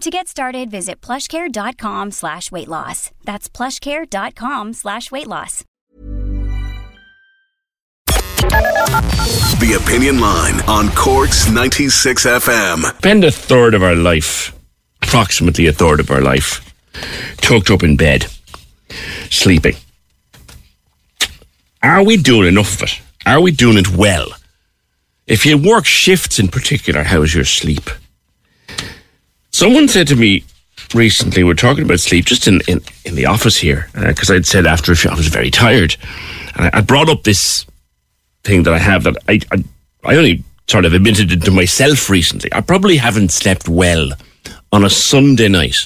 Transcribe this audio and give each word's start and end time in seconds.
To 0.00 0.10
get 0.10 0.28
started, 0.28 0.70
visit 0.70 1.00
plushcare.com 1.00 2.12
slash 2.12 2.52
weight 2.52 2.68
loss. 2.68 3.10
That's 3.24 3.48
plushcare.com 3.48 4.72
slash 4.74 5.10
weight 5.10 5.26
loss. 5.26 5.64
The 9.58 9.76
Opinion 9.82 10.20
Line 10.20 10.60
on 10.68 10.88
Cork's 10.94 11.50
96 11.50 12.24
FM. 12.26 12.96
Spend 12.98 13.24
a 13.24 13.32
third 13.32 13.74
of 13.74 13.82
our 13.82 13.96
life, 13.96 14.56
approximately 15.02 15.66
a 15.66 15.72
third 15.72 15.98
of 15.98 16.12
our 16.12 16.20
life, 16.20 16.72
tucked 17.38 17.70
up 17.70 17.82
in 17.82 17.96
bed, 17.96 18.26
sleeping. 19.30 19.74
Are 21.82 22.04
we 22.04 22.16
doing 22.16 22.46
enough 22.46 22.76
of 22.76 22.82
it? 22.88 23.00
Are 23.26 23.40
we 23.40 23.50
doing 23.50 23.76
it 23.78 23.90
well? 23.90 24.28
If 25.26 25.44
you 25.44 25.58
work 25.58 25.86
shifts 25.86 26.38
in 26.38 26.46
particular, 26.48 27.02
how's 27.02 27.34
your 27.34 27.44
sleep? 27.44 27.90
Someone 29.50 29.88
said 29.88 30.06
to 30.08 30.16
me 30.16 30.44
recently, 30.94 31.44
we're 31.44 31.54
talking 31.54 31.84
about 31.84 32.00
sleep 32.00 32.24
just 32.24 32.46
in, 32.46 32.60
in, 32.68 32.80
in 33.04 33.14
the 33.14 33.26
office 33.26 33.56
here, 33.56 33.88
because 33.94 34.30
uh, 34.30 34.34
I'd 34.34 34.46
said 34.46 34.66
after 34.66 34.92
a 34.92 34.96
few, 34.96 35.10
I 35.10 35.14
was 35.14 35.28
very 35.28 35.50
tired. 35.50 35.96
And 36.54 36.66
I, 36.66 36.78
I, 36.78 36.80
brought 36.80 37.08
up 37.08 37.22
this 37.22 37.66
thing 38.44 38.62
that 38.64 38.74
I 38.74 38.78
have 38.78 39.04
that 39.04 39.16
I, 39.28 39.40
I, 39.52 39.64
I 40.04 40.16
only 40.16 40.44
sort 40.68 40.84
of 40.84 40.92
admitted 40.92 41.32
it 41.32 41.42
to 41.44 41.50
myself 41.50 42.10
recently. 42.10 42.52
I 42.52 42.60
probably 42.60 42.96
haven't 42.96 43.32
slept 43.32 43.68
well 43.68 44.10
on 44.72 44.84
a 44.84 44.90
Sunday 44.90 45.48
night 45.48 45.76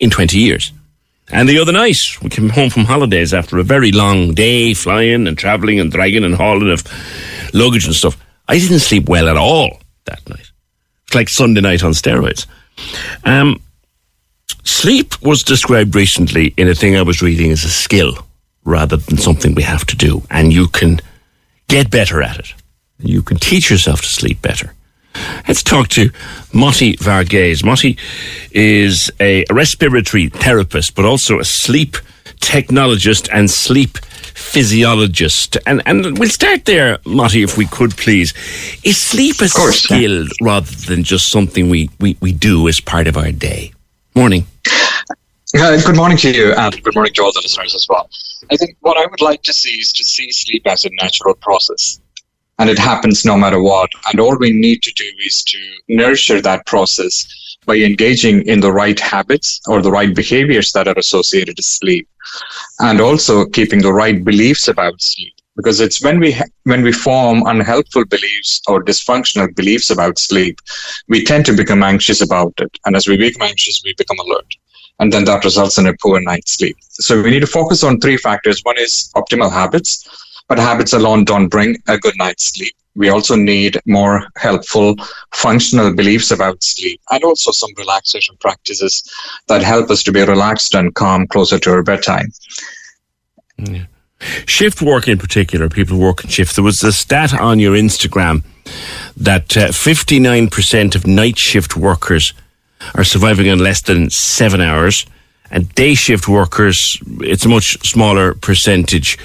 in 0.00 0.10
20 0.10 0.38
years. 0.38 0.72
And 1.30 1.48
the 1.48 1.58
other 1.58 1.72
night, 1.72 1.96
we 2.22 2.28
came 2.28 2.50
home 2.50 2.70
from 2.70 2.84
holidays 2.84 3.32
after 3.32 3.58
a 3.58 3.62
very 3.62 3.92
long 3.92 4.34
day 4.34 4.74
flying 4.74 5.26
and 5.26 5.38
travelling 5.38 5.80
and 5.80 5.90
dragging 5.90 6.24
and 6.24 6.34
hauling 6.34 6.70
of 6.70 6.82
luggage 7.54 7.86
and 7.86 7.94
stuff. 7.94 8.16
I 8.46 8.58
didn't 8.58 8.80
sleep 8.80 9.08
well 9.08 9.28
at 9.28 9.36
all 9.36 9.80
that 10.04 10.28
night. 10.28 10.50
It's 11.06 11.14
like 11.14 11.28
Sunday 11.30 11.62
night 11.62 11.82
on 11.82 11.92
steroids. 11.92 12.46
Um, 13.24 13.60
sleep 14.64 15.20
was 15.22 15.42
described 15.42 15.94
recently 15.94 16.54
in 16.56 16.68
a 16.68 16.74
thing 16.74 16.96
I 16.96 17.02
was 17.02 17.22
reading 17.22 17.50
as 17.50 17.64
a 17.64 17.70
skill 17.70 18.26
rather 18.64 18.96
than 18.96 19.18
something 19.18 19.54
we 19.54 19.62
have 19.62 19.84
to 19.86 19.96
do. 19.96 20.22
And 20.30 20.52
you 20.52 20.68
can 20.68 21.00
get 21.68 21.90
better 21.90 22.22
at 22.22 22.38
it. 22.38 22.54
You 22.98 23.22
can 23.22 23.36
teach 23.36 23.70
yourself 23.70 24.00
to 24.00 24.06
sleep 24.06 24.40
better. 24.40 24.74
Let's 25.46 25.62
talk 25.62 25.88
to 25.88 26.10
Motty 26.52 26.96
Varghese. 26.96 27.64
Motty 27.64 27.98
is 28.50 29.10
a 29.20 29.44
respiratory 29.50 30.28
therapist, 30.28 30.94
but 30.94 31.04
also 31.04 31.38
a 31.38 31.44
sleep 31.44 31.96
technologist 32.40 33.28
and 33.32 33.50
sleep 33.50 33.98
physiologist. 34.34 35.56
And 35.66 35.82
and 35.86 36.18
we'll 36.18 36.28
start 36.28 36.64
there, 36.64 36.98
Motty, 37.04 37.42
if 37.42 37.56
we 37.56 37.66
could 37.66 37.96
please. 37.96 38.34
Is 38.84 39.00
sleep 39.00 39.40
a 39.40 39.48
skill 39.48 40.26
rather 40.40 40.70
than 40.86 41.04
just 41.04 41.30
something 41.30 41.68
we, 41.68 41.90
we, 42.00 42.16
we 42.20 42.32
do 42.32 42.68
as 42.68 42.80
part 42.80 43.06
of 43.06 43.16
our 43.16 43.32
day? 43.32 43.72
Morning. 44.14 44.46
Uh, 45.56 45.80
good 45.82 45.96
morning 45.96 46.18
to 46.18 46.32
you, 46.32 46.52
and 46.54 46.82
good 46.82 46.94
morning 46.94 47.12
to 47.14 47.22
all 47.22 47.32
the 47.32 47.40
listeners 47.40 47.74
as 47.74 47.86
well. 47.88 48.10
I 48.50 48.56
think 48.56 48.76
what 48.80 48.96
I 48.96 49.06
would 49.06 49.20
like 49.20 49.42
to 49.44 49.52
see 49.52 49.70
is 49.70 49.92
to 49.92 50.04
see 50.04 50.30
sleep 50.32 50.66
as 50.66 50.84
a 50.84 50.90
natural 51.00 51.34
process 51.34 52.00
and 52.58 52.70
it 52.70 52.78
happens 52.78 53.24
no 53.24 53.36
matter 53.36 53.60
what. 53.60 53.90
And 54.10 54.20
all 54.20 54.36
we 54.38 54.52
need 54.52 54.82
to 54.82 54.92
do 54.92 55.10
is 55.24 55.42
to 55.44 55.58
nurture 55.88 56.40
that 56.40 56.66
process 56.66 57.26
by 57.66 57.76
engaging 57.76 58.46
in 58.46 58.60
the 58.60 58.72
right 58.72 58.98
habits 58.98 59.60
or 59.66 59.82
the 59.82 59.90
right 59.90 60.14
behaviors 60.14 60.72
that 60.72 60.86
are 60.86 60.98
associated 60.98 61.56
to 61.56 61.62
sleep 61.62 62.08
and 62.80 63.00
also 63.00 63.46
keeping 63.46 63.80
the 63.82 63.92
right 63.92 64.24
beliefs 64.24 64.68
about 64.68 65.00
sleep. 65.00 65.32
Because 65.56 65.80
it's 65.80 66.02
when 66.02 66.18
we 66.18 66.32
ha- 66.32 66.50
when 66.64 66.82
we 66.82 66.92
form 66.92 67.42
unhelpful 67.46 68.04
beliefs 68.06 68.60
or 68.68 68.82
dysfunctional 68.84 69.54
beliefs 69.54 69.90
about 69.90 70.18
sleep 70.18 70.58
we 71.08 71.24
tend 71.24 71.46
to 71.46 71.52
become 71.52 71.82
anxious 71.82 72.20
about 72.20 72.54
it. 72.58 72.76
And 72.84 72.96
as 72.96 73.06
we 73.06 73.16
become 73.16 73.42
anxious 73.42 73.82
we 73.84 73.94
become 73.96 74.18
alert. 74.20 74.46
And 74.98 75.12
then 75.12 75.24
that 75.24 75.44
results 75.44 75.78
in 75.78 75.86
a 75.86 75.94
poor 76.02 76.20
night's 76.20 76.54
sleep. 76.54 76.76
So 76.90 77.22
we 77.22 77.30
need 77.30 77.40
to 77.40 77.46
focus 77.46 77.82
on 77.84 78.00
three 78.00 78.16
factors. 78.16 78.60
One 78.64 78.78
is 78.78 79.10
optimal 79.16 79.52
habits. 79.52 80.06
But 80.48 80.58
habits 80.58 80.92
alone 80.92 81.24
don't 81.24 81.48
bring 81.48 81.76
a 81.88 81.98
good 81.98 82.14
night's 82.18 82.44
sleep. 82.54 82.74
We 82.96 83.08
also 83.08 83.36
need 83.36 83.80
more 83.86 84.26
helpful 84.36 84.96
functional 85.32 85.94
beliefs 85.94 86.30
about 86.30 86.62
sleep 86.62 87.00
and 87.10 87.24
also 87.24 87.50
some 87.50 87.70
relaxation 87.76 88.36
practices 88.40 89.02
that 89.48 89.62
help 89.62 89.90
us 89.90 90.02
to 90.04 90.12
be 90.12 90.22
relaxed 90.22 90.74
and 90.74 90.94
calm 90.94 91.26
closer 91.26 91.58
to 91.58 91.70
our 91.70 91.82
bedtime. 91.82 92.32
Yeah. 93.58 93.86
Shift 94.46 94.80
work 94.80 95.08
in 95.08 95.18
particular, 95.18 95.68
people 95.68 95.98
working 95.98 96.30
shifts. 96.30 96.54
There 96.54 96.64
was 96.64 96.82
a 96.82 96.92
stat 96.92 97.34
on 97.34 97.58
your 97.58 97.76
Instagram 97.76 98.42
that 99.16 99.56
uh, 99.56 99.68
59% 99.68 100.94
of 100.94 101.06
night 101.06 101.38
shift 101.38 101.76
workers 101.76 102.32
are 102.94 103.04
surviving 103.04 103.50
on 103.50 103.58
less 103.58 103.82
than 103.82 104.10
seven 104.10 104.60
hours 104.60 105.04
and 105.50 105.72
day 105.74 105.94
shift 105.94 106.28
workers, 106.28 106.98
it's 107.20 107.44
a 107.44 107.48
much 107.48 107.78
smaller 107.88 108.34
percentage 108.34 109.18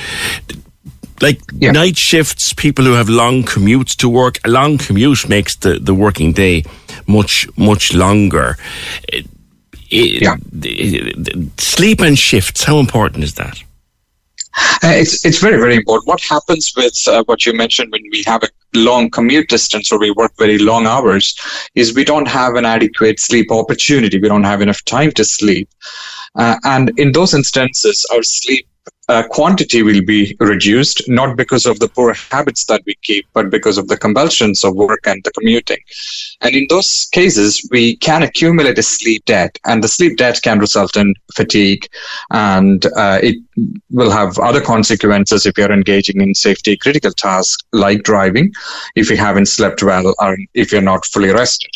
like 1.21 1.39
yeah. 1.53 1.71
night 1.71 1.97
shifts, 1.97 2.53
people 2.53 2.85
who 2.85 2.93
have 2.93 3.09
long 3.09 3.43
commutes 3.43 3.95
to 3.97 4.09
work, 4.09 4.39
a 4.45 4.49
long 4.49 4.77
commute 4.77 5.27
makes 5.27 5.55
the, 5.57 5.79
the 5.79 5.93
working 5.93 6.33
day 6.33 6.63
much, 7.07 7.47
much 7.57 7.93
longer. 7.93 8.57
It, 9.11 9.27
yeah. 9.91 10.35
It, 10.53 11.59
sleep 11.59 12.01
and 12.01 12.17
shifts, 12.17 12.63
how 12.63 12.79
important 12.79 13.23
is 13.23 13.35
that? 13.35 13.63
Uh, 14.83 14.93
it's 14.93 15.23
it's 15.25 15.39
very 15.39 15.57
very 15.57 15.75
important. 15.75 16.07
What 16.07 16.21
happens 16.21 16.73
with 16.75 17.07
uh, 17.07 17.23
what 17.25 17.45
you 17.45 17.53
mentioned 17.53 17.91
when 17.91 18.01
we 18.11 18.23
have 18.25 18.43
a 18.43 18.49
long 18.73 19.09
commute 19.09 19.47
distance 19.47 19.91
or 19.91 19.99
we 19.99 20.11
work 20.11 20.31
very 20.37 20.57
long 20.57 20.85
hours 20.87 21.35
is 21.75 21.93
we 21.93 22.03
don't 22.03 22.27
have 22.27 22.55
an 22.55 22.65
adequate 22.65 23.19
sleep 23.19 23.51
opportunity. 23.51 24.19
We 24.19 24.27
don't 24.27 24.43
have 24.43 24.61
enough 24.61 24.83
time 24.85 25.11
to 25.13 25.23
sleep, 25.23 25.69
uh, 26.35 26.55
and 26.63 26.91
in 26.97 27.11
those 27.11 27.33
instances, 27.33 28.05
our 28.11 28.23
sleep 28.23 28.67
uh, 29.09 29.23
quantity 29.23 29.81
will 29.81 30.01
be 30.01 30.35
reduced, 30.39 31.09
not 31.09 31.35
because 31.35 31.65
of 31.65 31.79
the 31.79 31.87
poor 31.87 32.13
habits 32.13 32.65
that 32.65 32.81
we 32.85 32.95
keep, 33.01 33.27
but 33.33 33.49
because 33.49 33.77
of 33.77 33.87
the 33.87 33.97
compulsions 33.97 34.63
of 34.63 34.75
work 34.75 34.99
and 35.05 35.23
the 35.23 35.31
commuting. 35.31 35.79
And 36.41 36.55
in 36.55 36.67
those 36.69 37.09
cases, 37.11 37.67
we 37.71 37.97
can 37.97 38.21
accumulate 38.21 38.77
a 38.77 38.83
sleep 38.83 39.25
debt, 39.25 39.57
and 39.65 39.83
the 39.83 39.87
sleep 39.87 40.17
debt 40.17 40.39
can 40.43 40.59
result 40.59 40.95
in 40.95 41.15
fatigue, 41.35 41.87
and 42.31 42.85
uh, 42.95 43.19
it 43.23 43.35
will 43.89 44.11
have 44.11 44.37
other 44.37 44.61
consequences 44.61 45.45
if 45.45 45.57
you're 45.57 45.71
engaging 45.71 46.21
in 46.21 46.35
safety 46.35 46.77
critical 46.77 47.11
tasks 47.11 47.63
like 47.73 48.03
driving, 48.03 48.53
if 48.95 49.09
you 49.09 49.17
haven't 49.17 49.47
slept 49.47 49.81
well, 49.81 50.13
or 50.19 50.37
if 50.53 50.71
you're 50.71 50.81
not 50.81 51.03
fully 51.05 51.31
rested. 51.31 51.71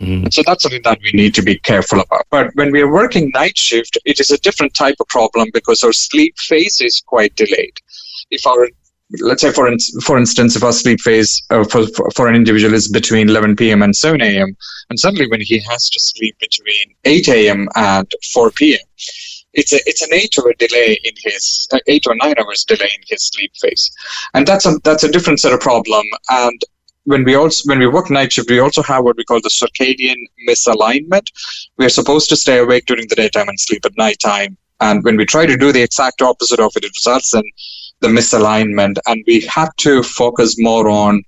Mm. 0.00 0.32
So 0.32 0.42
that's 0.46 0.62
something 0.62 0.82
that 0.84 0.98
we 1.02 1.12
need 1.12 1.34
to 1.34 1.42
be 1.42 1.58
careful 1.58 2.00
about. 2.00 2.24
But 2.30 2.50
when 2.54 2.72
we 2.72 2.80
are 2.80 2.90
working 2.90 3.30
night 3.34 3.58
shift, 3.58 3.98
it 4.06 4.18
is 4.18 4.30
a 4.30 4.38
different 4.38 4.74
type 4.74 4.96
of 4.98 5.08
problem 5.08 5.50
because 5.52 5.84
our 5.84 5.92
sleep 5.92 6.38
phase 6.38 6.80
is 6.80 7.02
quite 7.04 7.36
delayed. 7.36 7.76
If 8.30 8.46
our 8.46 8.68
let's 9.18 9.42
say 9.42 9.50
for 9.50 9.66
in, 9.66 9.78
for 10.02 10.16
instance 10.16 10.56
if 10.56 10.62
our 10.62 10.72
sleep 10.72 11.00
phase 11.00 11.42
uh, 11.50 11.64
for, 11.64 11.84
for, 12.14 12.28
an 12.28 12.36
individual 12.36 12.72
is 12.74 12.88
between 12.88 13.28
11 13.28 13.56
p.m. 13.56 13.82
and 13.82 13.94
7 13.94 14.20
a.m. 14.22 14.56
and 14.88 15.00
suddenly 15.00 15.28
when 15.28 15.40
he 15.40 15.58
has 15.58 15.90
to 15.90 15.98
sleep 15.98 16.36
between 16.38 16.94
8 17.04 17.28
a.m. 17.28 17.68
and 17.74 18.08
4 18.32 18.52
p.m. 18.52 18.78
it's 19.52 19.72
a 19.72 19.80
it's 19.86 20.02
an 20.02 20.14
eight 20.14 20.34
hour 20.38 20.52
delay 20.58 20.96
in 21.02 21.12
his 21.24 21.66
uh, 21.72 21.80
eight 21.88 22.04
or 22.06 22.14
nine 22.14 22.34
hours 22.38 22.64
delay 22.64 22.90
in 22.94 23.02
his 23.08 23.26
sleep 23.26 23.50
phase, 23.60 23.90
and 24.34 24.46
that's 24.46 24.64
a 24.64 24.78
that's 24.84 25.02
a 25.02 25.10
different 25.10 25.40
set 25.40 25.52
of 25.52 25.60
problem. 25.60 26.06
And 26.28 26.60
when 27.04 27.24
we 27.24 27.34
also 27.34 27.68
when 27.68 27.78
we 27.78 27.86
work 27.86 28.10
night 28.10 28.32
shift, 28.32 28.50
we 28.50 28.58
also 28.58 28.82
have 28.82 29.04
what 29.04 29.16
we 29.16 29.24
call 29.24 29.40
the 29.40 29.48
circadian 29.48 30.16
misalignment. 30.48 31.26
We 31.76 31.86
are 31.86 31.90
supposed 31.90 32.28
to 32.30 32.36
stay 32.36 32.58
awake 32.58 32.86
during 32.86 33.08
the 33.08 33.16
daytime 33.16 33.48
and 33.48 33.58
sleep 33.58 33.84
at 33.84 33.96
nighttime. 33.96 34.56
And 34.80 35.04
when 35.04 35.16
we 35.16 35.26
try 35.26 35.46
to 35.46 35.56
do 35.56 35.72
the 35.72 35.82
exact 35.82 36.22
opposite 36.22 36.60
of 36.60 36.72
it, 36.76 36.84
it 36.84 36.96
results 36.96 37.34
in 37.34 37.42
the 38.00 38.08
misalignment. 38.08 38.98
And 39.06 39.22
we 39.26 39.40
have 39.42 39.74
to 39.76 40.02
focus 40.02 40.56
more 40.58 40.88
on 40.88 41.22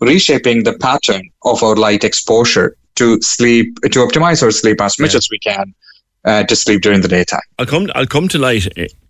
reshaping 0.00 0.64
the 0.64 0.74
pattern 0.74 1.30
of 1.44 1.62
our 1.62 1.74
light 1.74 2.04
exposure 2.04 2.76
to 2.96 3.20
sleep, 3.22 3.80
to 3.82 4.00
optimize 4.00 4.42
our 4.42 4.50
sleep 4.50 4.80
as 4.80 4.98
much 4.98 5.12
yeah. 5.12 5.18
as 5.18 5.28
we 5.30 5.38
can 5.38 5.74
uh, 6.24 6.44
to 6.44 6.56
sleep 6.56 6.82
during 6.82 7.00
the 7.00 7.08
daytime. 7.08 7.40
I'll 7.58 7.66
come. 7.66 7.90
I'll 7.94 8.06
come 8.06 8.28
to 8.28 8.38
light 8.38 8.66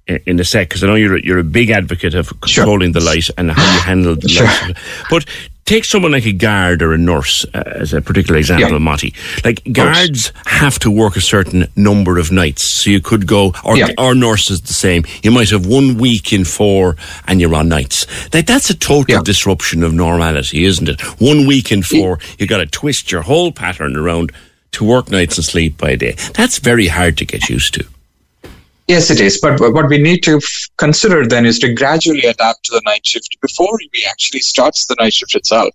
in 0.06 0.40
a 0.40 0.44
sec 0.44 0.68
because 0.68 0.84
I 0.84 0.86
know 0.86 0.94
you're 0.94 1.18
you're 1.18 1.38
a 1.38 1.44
big 1.44 1.70
advocate 1.70 2.14
of 2.14 2.28
controlling 2.40 2.92
sure. 2.92 3.00
the 3.00 3.06
light 3.06 3.30
and 3.36 3.50
how 3.50 3.74
you 3.74 3.80
handle 3.80 4.16
the 4.16 4.28
sure. 4.28 4.46
light. 4.46 4.76
But 5.10 5.26
take 5.68 5.84
someone 5.84 6.12
like 6.12 6.24
a 6.24 6.32
guard 6.32 6.82
or 6.82 6.94
a 6.94 6.98
nurse 6.98 7.44
uh, 7.52 7.62
as 7.66 7.92
a 7.92 8.00
particular 8.00 8.38
example, 8.38 8.70
yeah. 8.70 8.76
Like 9.44 9.62
guards 9.70 10.32
have 10.46 10.78
to 10.80 10.90
work 10.90 11.14
a 11.16 11.20
certain 11.20 11.66
number 11.76 12.18
of 12.18 12.32
nights, 12.32 12.74
so 12.74 12.90
you 12.90 13.00
could 13.00 13.26
go, 13.26 13.52
or 13.64 13.76
yeah. 13.76 13.90
or 13.98 14.14
nurses 14.14 14.62
the 14.62 14.72
same. 14.72 15.04
You 15.22 15.30
might 15.30 15.50
have 15.50 15.66
one 15.66 15.98
week 15.98 16.32
in 16.32 16.44
four, 16.44 16.96
and 17.26 17.40
you're 17.40 17.54
on 17.54 17.68
nights. 17.68 18.06
Like 18.32 18.46
that's 18.46 18.70
a 18.70 18.74
total 18.74 19.16
yeah. 19.16 19.22
disruption 19.22 19.82
of 19.82 19.92
normality, 19.92 20.64
isn't 20.64 20.88
it? 20.88 21.00
One 21.20 21.46
week 21.46 21.70
in 21.70 21.82
four, 21.82 22.18
you 22.38 22.46
got 22.46 22.58
to 22.58 22.66
twist 22.66 23.12
your 23.12 23.22
whole 23.22 23.52
pattern 23.52 23.94
around 23.94 24.32
to 24.72 24.84
work 24.84 25.10
nights 25.10 25.36
and 25.36 25.44
sleep 25.44 25.76
by 25.76 25.96
day. 25.96 26.12
That's 26.34 26.58
very 26.58 26.86
hard 26.88 27.18
to 27.18 27.24
get 27.26 27.48
used 27.48 27.74
to. 27.74 27.86
Yes, 28.88 29.10
it 29.10 29.20
is. 29.20 29.38
But 29.38 29.60
what 29.60 29.88
we 29.88 29.98
need 29.98 30.22
to 30.22 30.38
f- 30.38 30.68
consider 30.78 31.26
then 31.26 31.44
is 31.44 31.58
to 31.58 31.74
gradually 31.74 32.24
adapt 32.24 32.64
to 32.64 32.72
the 32.72 32.82
night 32.86 33.06
shift 33.06 33.36
before 33.42 33.78
we 33.92 34.04
actually 34.08 34.40
starts 34.40 34.86
the 34.86 34.96
night 34.98 35.12
shift 35.12 35.34
itself. 35.34 35.74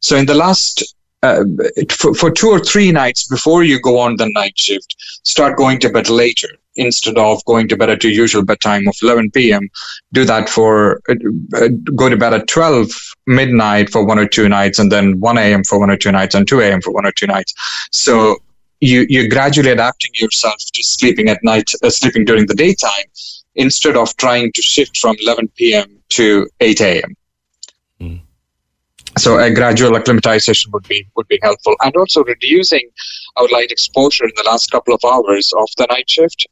So 0.00 0.16
in 0.16 0.26
the 0.26 0.34
last 0.34 0.94
uh, 1.22 1.44
for, 1.90 2.14
for 2.14 2.30
two 2.30 2.48
or 2.48 2.60
three 2.60 2.92
nights 2.92 3.26
before 3.26 3.62
you 3.62 3.80
go 3.80 3.98
on 3.98 4.16
the 4.16 4.30
night 4.34 4.58
shift, 4.58 4.94
start 5.22 5.56
going 5.56 5.78
to 5.80 5.90
bed 5.90 6.08
later 6.08 6.48
instead 6.76 7.18
of 7.18 7.44
going 7.46 7.68
to 7.68 7.76
bed 7.76 7.90
at 7.90 8.04
your 8.04 8.12
usual 8.12 8.44
bedtime 8.44 8.86
of 8.88 8.96
11 9.02 9.30
p.m. 9.30 9.68
Do 10.12 10.24
that 10.24 10.48
for 10.48 11.00
uh, 11.08 11.14
uh, 11.56 11.68
go 11.94 12.08
to 12.08 12.16
bed 12.16 12.32
at 12.32 12.46
12 12.46 12.90
midnight 13.26 13.90
for 13.90 14.04
one 14.04 14.18
or 14.18 14.26
two 14.26 14.48
nights, 14.48 14.78
and 14.78 14.92
then 14.92 15.18
1 15.20 15.38
a.m. 15.38 15.64
for 15.64 15.78
one 15.78 15.90
or 15.90 15.96
two 15.96 16.12
nights, 16.12 16.34
and 16.34 16.46
2 16.46 16.60
a.m. 16.60 16.80
for 16.80 16.92
one 16.92 17.06
or 17.06 17.12
two 17.12 17.26
nights. 17.26 17.54
So 17.90 18.36
you 18.80 19.06
you're 19.08 19.28
gradually 19.28 19.70
adapting 19.70 20.10
yourself 20.14 20.56
to 20.74 20.82
sleeping 20.82 21.28
at 21.28 21.42
night, 21.42 21.70
uh, 21.82 21.90
sleeping 21.90 22.24
during 22.24 22.46
the 22.46 22.54
daytime, 22.54 23.06
instead 23.54 23.96
of 23.96 24.16
trying 24.16 24.52
to 24.52 24.62
shift 24.62 24.96
from 24.96 25.16
11 25.20 25.48
p.m. 25.56 25.98
to 26.10 26.48
8 26.60 26.80
a.m. 26.80 27.16
Mm. 28.00 28.20
So 29.18 29.38
a 29.38 29.50
gradual 29.50 29.96
acclimatization 29.96 30.70
would 30.72 30.88
be 30.88 31.06
would 31.16 31.28
be 31.28 31.38
helpful, 31.42 31.74
and 31.82 31.94
also 31.96 32.24
reducing 32.24 32.88
our 33.36 33.48
light 33.48 33.70
exposure 33.70 34.24
in 34.24 34.32
the 34.36 34.44
last 34.44 34.70
couple 34.70 34.94
of 34.94 35.00
hours 35.04 35.52
of 35.52 35.68
the 35.76 35.86
night 35.90 36.08
shift. 36.08 36.46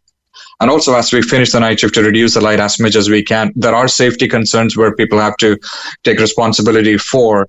And 0.60 0.70
also, 0.70 0.94
as 0.94 1.12
we 1.12 1.22
finish 1.22 1.52
the 1.52 1.60
night 1.60 1.80
shift, 1.80 1.94
to 1.94 2.02
reduce 2.02 2.34
the 2.34 2.40
light 2.40 2.60
as 2.60 2.78
much 2.80 2.96
as 2.96 3.08
we 3.08 3.22
can. 3.22 3.52
There 3.54 3.74
are 3.74 3.88
safety 3.88 4.28
concerns 4.28 4.76
where 4.76 4.94
people 4.94 5.18
have 5.18 5.36
to 5.38 5.56
take 6.04 6.18
responsibility 6.18 6.98
for. 6.98 7.48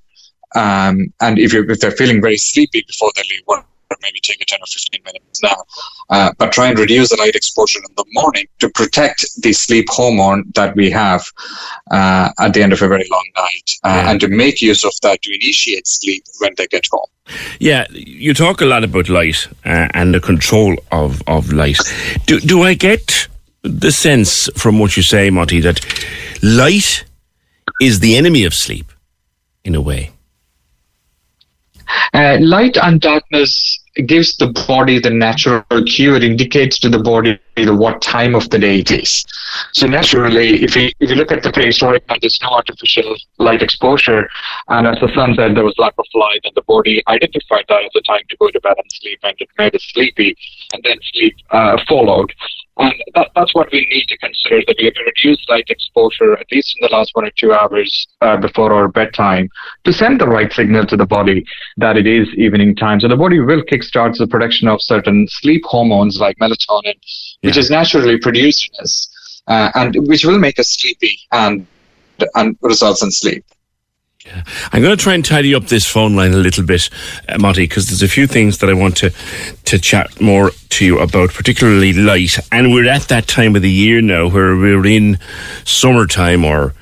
Um, 0.56 1.14
and 1.22 1.38
if, 1.38 1.54
you 1.54 1.64
if 1.70 1.80
they're 1.80 1.92
feeling 1.92 2.22
very 2.22 2.38
sleepy 2.38 2.84
before 2.88 3.12
they 3.16 3.22
leave 3.22 3.44
work, 3.48 3.66
maybe 4.01 4.19
take 4.21 4.41
a 4.41 4.45
10 4.45 4.59
or 4.62 4.65
15 4.65 5.01
minutes 5.03 5.41
now. 5.41 5.56
Uh, 6.09 6.31
but 6.38 6.51
try 6.51 6.68
and 6.68 6.80
reduce 6.80 7.09
the 7.09 7.18
light 7.18 7.36
exposure 7.36 7.80
in 7.80 7.95
the 7.95 8.06
morning 8.12 8.45
to 8.59 8.69
protect 8.69 9.25
the 9.41 9.53
sleep 9.53 9.86
hormone 9.89 10.44
that 10.56 10.75
we 10.75 10.89
have 10.89 11.25
uh, 11.91 12.30
at 12.39 12.53
the 12.53 12.62
end 12.62 12.74
of 12.74 12.81
a 12.81 12.88
very 12.88 13.07
long 13.12 13.27
night 13.36 13.71
uh, 13.83 14.01
yeah. 14.03 14.12
and 14.12 14.19
to 14.19 14.27
make 14.27 14.62
use 14.62 14.83
of 14.83 14.94
that 15.01 15.21
to 15.21 15.33
initiate 15.33 15.88
sleep 15.88 16.24
when 16.39 16.53
they 16.57 16.68
get 16.68 16.86
home. 16.91 17.07
Yeah, 17.59 17.86
you 17.91 18.33
talk 18.33 18.62
a 18.62 18.65
lot 18.65 18.83
about 18.83 19.09
light 19.09 19.47
uh, 19.65 19.88
and 19.94 20.13
the 20.13 20.19
control 20.19 20.75
of, 20.91 21.21
of 21.27 21.51
light. 21.53 21.77
Do, 22.25 22.39
do 22.39 22.63
I 22.63 22.74
get 22.74 23.27
the 23.62 23.91
sense 23.91 24.50
from 24.56 24.80
what 24.80 24.97
you 24.97 25.03
say, 25.03 25.30
Motty, 25.30 25.59
that 25.62 25.80
light 26.41 27.06
is 27.81 28.00
the 28.00 28.15
enemy 28.15 28.45
of 28.45 28.53
sleep 28.53 28.91
in 29.63 29.75
a 29.75 29.81
way? 29.81 30.12
Uh, 32.13 32.38
light 32.39 32.77
and 32.77 33.01
darkness 33.01 33.80
gives 34.06 34.38
the 34.38 34.47
body 34.68 35.00
the 35.00 35.09
natural 35.09 35.63
cue. 35.86 36.15
It 36.15 36.24
indicates 36.24 36.80
to 36.80 36.89
the 36.89 37.00
body 37.00 37.39
what 37.57 38.01
time 38.01 38.36
of 38.36 38.50
the 38.50 38.59
day 38.59 38.80
it 38.80 38.91
is. 38.91 39.25
So 39.74 39.88
naturally, 39.88 40.63
if 40.63 40.75
you, 40.75 40.91
if 41.00 41.09
you 41.09 41.15
look 41.15 41.31
at 41.31 41.44
the 41.44 41.51
prehistoric 41.51 42.07
time, 42.07 42.19
there's 42.21 42.39
no 42.41 42.50
artificial 42.50 43.15
light 43.38 43.62
exposure. 43.62 44.30
And 44.69 44.88
as 44.88 45.00
the 45.00 45.12
sun 45.13 45.36
said, 45.36 45.56
there 45.56 45.65
was 45.65 45.75
lack 45.77 45.94
of 45.97 46.06
light 46.13 46.41
and 46.44 46.53
the 46.56 46.62
body 46.63 47.03
identified 47.07 47.65
that 47.68 47.83
as 47.83 47.91
a 47.95 48.01
time 48.01 48.21
to 48.30 48.38
go 48.38 48.50
to 48.50 48.62
bed 48.62 48.75
and 48.77 48.91
sleep 48.94 49.19
and 49.24 49.36
it 49.39 49.50
made 49.57 49.75
it 49.75 49.81
sleepy 49.81 50.38
and 50.74 50.83
then 50.83 50.97
sleep 51.13 51.36
uh, 51.51 51.77
followed. 51.88 52.33
And 52.80 52.94
that, 53.14 53.30
that's 53.36 53.54
what 53.54 53.72
we 53.74 53.86
need 53.92 54.06
to 54.08 54.18
consider 54.18 54.62
that 54.66 54.78
we 54.80 54.86
have 54.86 54.94
to 54.94 55.04
reduce 55.04 55.48
light 55.50 55.70
exposure 55.70 56.38
at 56.38 56.46
least 56.52 56.76
in 56.80 56.88
the 56.88 56.96
last 56.96 57.12
one 57.14 57.26
or 57.26 57.31
two 57.31 57.52
hours 57.52 58.08
uh, 58.22 58.38
before 58.38 58.72
our 58.74 58.88
bedtime 58.88 59.50
to 59.84 59.92
send 59.92 60.22
the 60.22 60.28
right 60.28 60.52
signal 60.52 60.86
to 60.86 60.96
the 60.96 61.06
body 61.06 61.46
that 61.76 61.98
it 61.98 62.08
is 62.08 62.30
evening 62.36 62.76
time. 62.76 63.02
So 63.02 63.10
the 63.10 63.18
body 63.18 63.40
will 63.40 63.64
kickstart 63.64 64.18
the 64.18 64.28
production 64.28 64.70
of 64.70 64.81
certain 64.81 65.28
sleep 65.28 65.64
hormones 65.66 66.20
like 66.20 66.38
melatonin, 66.38 66.96
yeah. 67.42 67.50
which 67.50 67.58
is 67.58 67.70
naturally 67.70 68.18
produced 68.18 68.70
in 68.72 68.84
us, 68.84 69.42
uh, 69.48 69.72
and 69.75 69.96
which 70.08 70.24
will 70.24 70.40
make 70.40 70.58
us 70.58 70.70
sleepy 70.70 71.20
and 71.34 71.68
and 72.36 72.58
results 72.62 73.02
in 73.02 73.12
sleep. 73.12 73.46
Yeah. 74.25 74.44
I'm 74.74 74.81
going 74.81 74.95
to 74.95 75.01
try 75.01 75.13
and 75.13 75.24
tidy 75.24 75.56
up 75.56 75.66
this 75.66 75.86
phone 75.86 76.16
line 76.16 76.33
a 76.33 76.38
little 76.38 76.66
bit, 76.66 76.89
uh, 77.30 77.38
Motty, 77.39 77.63
because 77.63 77.88
there's 77.88 78.04
a 78.04 78.07
few 78.07 78.27
things 78.27 78.57
that 78.57 78.69
I 78.69 78.74
want 78.74 78.98
to, 78.98 79.13
to 79.66 79.80
chat 79.80 80.19
more 80.19 80.51
to 80.69 80.86
you 80.86 81.00
about, 81.00 81.30
particularly 81.30 81.94
light. 81.94 82.38
And 82.51 82.74
we're 82.74 82.89
at 82.89 83.04
that 83.04 83.27
time 83.27 83.56
of 83.56 83.62
the 83.62 83.71
year 83.71 84.01
now 84.01 84.27
where 84.27 84.57
we're 84.57 84.86
in 84.86 85.19
summertime 85.63 86.44
or 86.44 86.74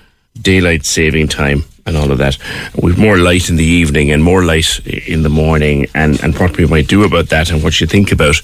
daylight 0.42 0.86
saving 0.86 1.28
time 1.28 1.64
and 1.86 1.96
all 1.96 2.12
of 2.12 2.18
that. 2.18 2.40
We've 2.82 2.98
more 2.98 3.18
light 3.18 3.50
in 3.50 3.56
the 3.56 3.64
evening 3.64 4.12
and 4.12 4.24
more 4.24 4.44
light 4.44 4.80
in 4.88 5.22
the 5.22 5.30
morning, 5.30 5.88
and, 5.94 6.20
and 6.24 6.38
what 6.40 6.58
we 6.58 6.66
might 6.66 6.88
do 6.88 7.04
about 7.04 7.30
that, 7.30 7.52
and 7.52 7.64
what 7.64 7.80
you 7.80 7.86
think 7.86 8.12
about 8.12 8.36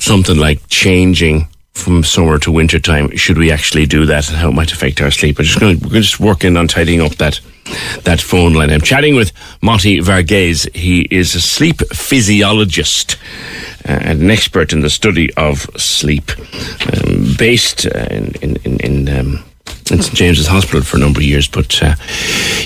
something 0.00 0.38
like 0.38 0.68
changing 0.68 1.48
from 1.72 2.04
summer 2.04 2.38
to 2.38 2.52
winter 2.52 2.78
time. 2.78 3.14
Should 3.16 3.38
we 3.38 3.50
actually 3.50 3.86
do 3.86 4.06
that, 4.06 4.28
and 4.28 4.36
how 4.36 4.50
it 4.50 4.54
might 4.54 4.72
affect 4.72 5.00
our 5.00 5.10
sleep? 5.10 5.38
We're 5.38 5.44
just 5.44 5.60
going 5.60 5.78
to, 5.78 5.86
we're 5.88 6.00
just 6.00 6.20
working 6.20 6.56
on 6.56 6.68
tidying 6.68 7.00
up 7.00 7.16
that 7.16 7.40
that 8.04 8.20
phone 8.20 8.54
line. 8.54 8.70
I'm 8.70 8.80
chatting 8.80 9.14
with 9.14 9.32
Motty 9.62 9.98
Varghese. 9.98 10.74
He 10.74 11.02
is 11.10 11.34
a 11.34 11.40
sleep 11.40 11.80
physiologist 11.92 13.16
uh, 13.88 13.92
and 13.92 14.20
an 14.20 14.30
expert 14.30 14.72
in 14.72 14.80
the 14.80 14.90
study 14.90 15.32
of 15.34 15.60
sleep, 15.76 16.30
um, 16.92 17.34
based 17.38 17.86
uh, 17.86 18.06
in 18.10 18.34
in 18.42 18.56
in. 18.64 18.80
in 18.80 19.08
um, 19.08 19.44
in 19.90 20.00
St 20.00 20.16
James's 20.16 20.46
Hospital 20.46 20.82
for 20.82 20.96
a 20.96 21.00
number 21.00 21.20
of 21.20 21.24
years, 21.24 21.48
but 21.48 21.82
uh, 21.82 21.94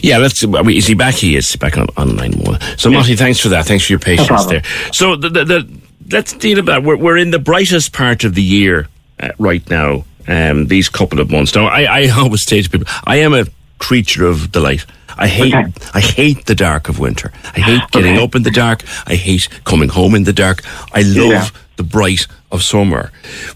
yeah, 0.02 0.18
let's. 0.18 0.44
Is 0.44 0.86
he 0.86 0.94
back? 0.94 1.14
He 1.14 1.34
is 1.36 1.56
back 1.56 1.78
on 1.78 1.86
online 1.96 2.32
more. 2.44 2.58
So, 2.76 2.88
yeah. 2.88 2.98
Motty, 2.98 3.16
thanks 3.16 3.40
for 3.40 3.48
that. 3.48 3.64
Thanks 3.64 3.86
for 3.86 3.92
your 3.92 3.98
patience 3.98 4.28
no 4.28 4.48
there. 4.48 4.62
So, 4.92 5.16
the, 5.16 5.30
the, 5.30 5.44
the, 5.44 5.80
let's 6.10 6.34
deal 6.34 6.58
about. 6.58 6.84
We're, 6.84 6.96
we're 6.96 7.16
in 7.16 7.30
the 7.30 7.38
brightest 7.38 7.92
part 7.92 8.24
of 8.24 8.34
the 8.34 8.42
year 8.42 8.88
uh, 9.20 9.30
right 9.38 9.68
now. 9.70 10.04
Um, 10.28 10.66
these 10.66 10.88
couple 10.88 11.20
of 11.20 11.30
months. 11.30 11.54
Now, 11.54 11.66
I, 11.66 11.82
I 11.82 12.08
always 12.18 12.42
say 12.42 12.60
to 12.60 12.68
people, 12.68 12.88
I 13.04 13.16
am 13.16 13.32
a 13.32 13.46
creature 13.78 14.26
of 14.26 14.50
the 14.50 14.60
light. 14.60 14.84
I 15.18 15.28
hate 15.28 15.54
okay. 15.54 15.72
I 15.94 16.00
hate 16.00 16.46
the 16.46 16.54
dark 16.54 16.88
of 16.88 16.98
winter. 16.98 17.32
I 17.54 17.60
hate 17.60 17.90
getting 17.90 18.14
okay. 18.16 18.24
up 18.24 18.34
in 18.34 18.42
the 18.42 18.50
dark. 18.50 18.82
I 19.06 19.14
hate 19.14 19.48
coming 19.64 19.88
home 19.88 20.14
in 20.14 20.24
the 20.24 20.32
dark. 20.32 20.62
I 20.92 21.02
love 21.02 21.30
yeah. 21.30 21.48
the 21.76 21.84
bright 21.84 22.26
of 22.50 22.62
summer, 22.62 23.10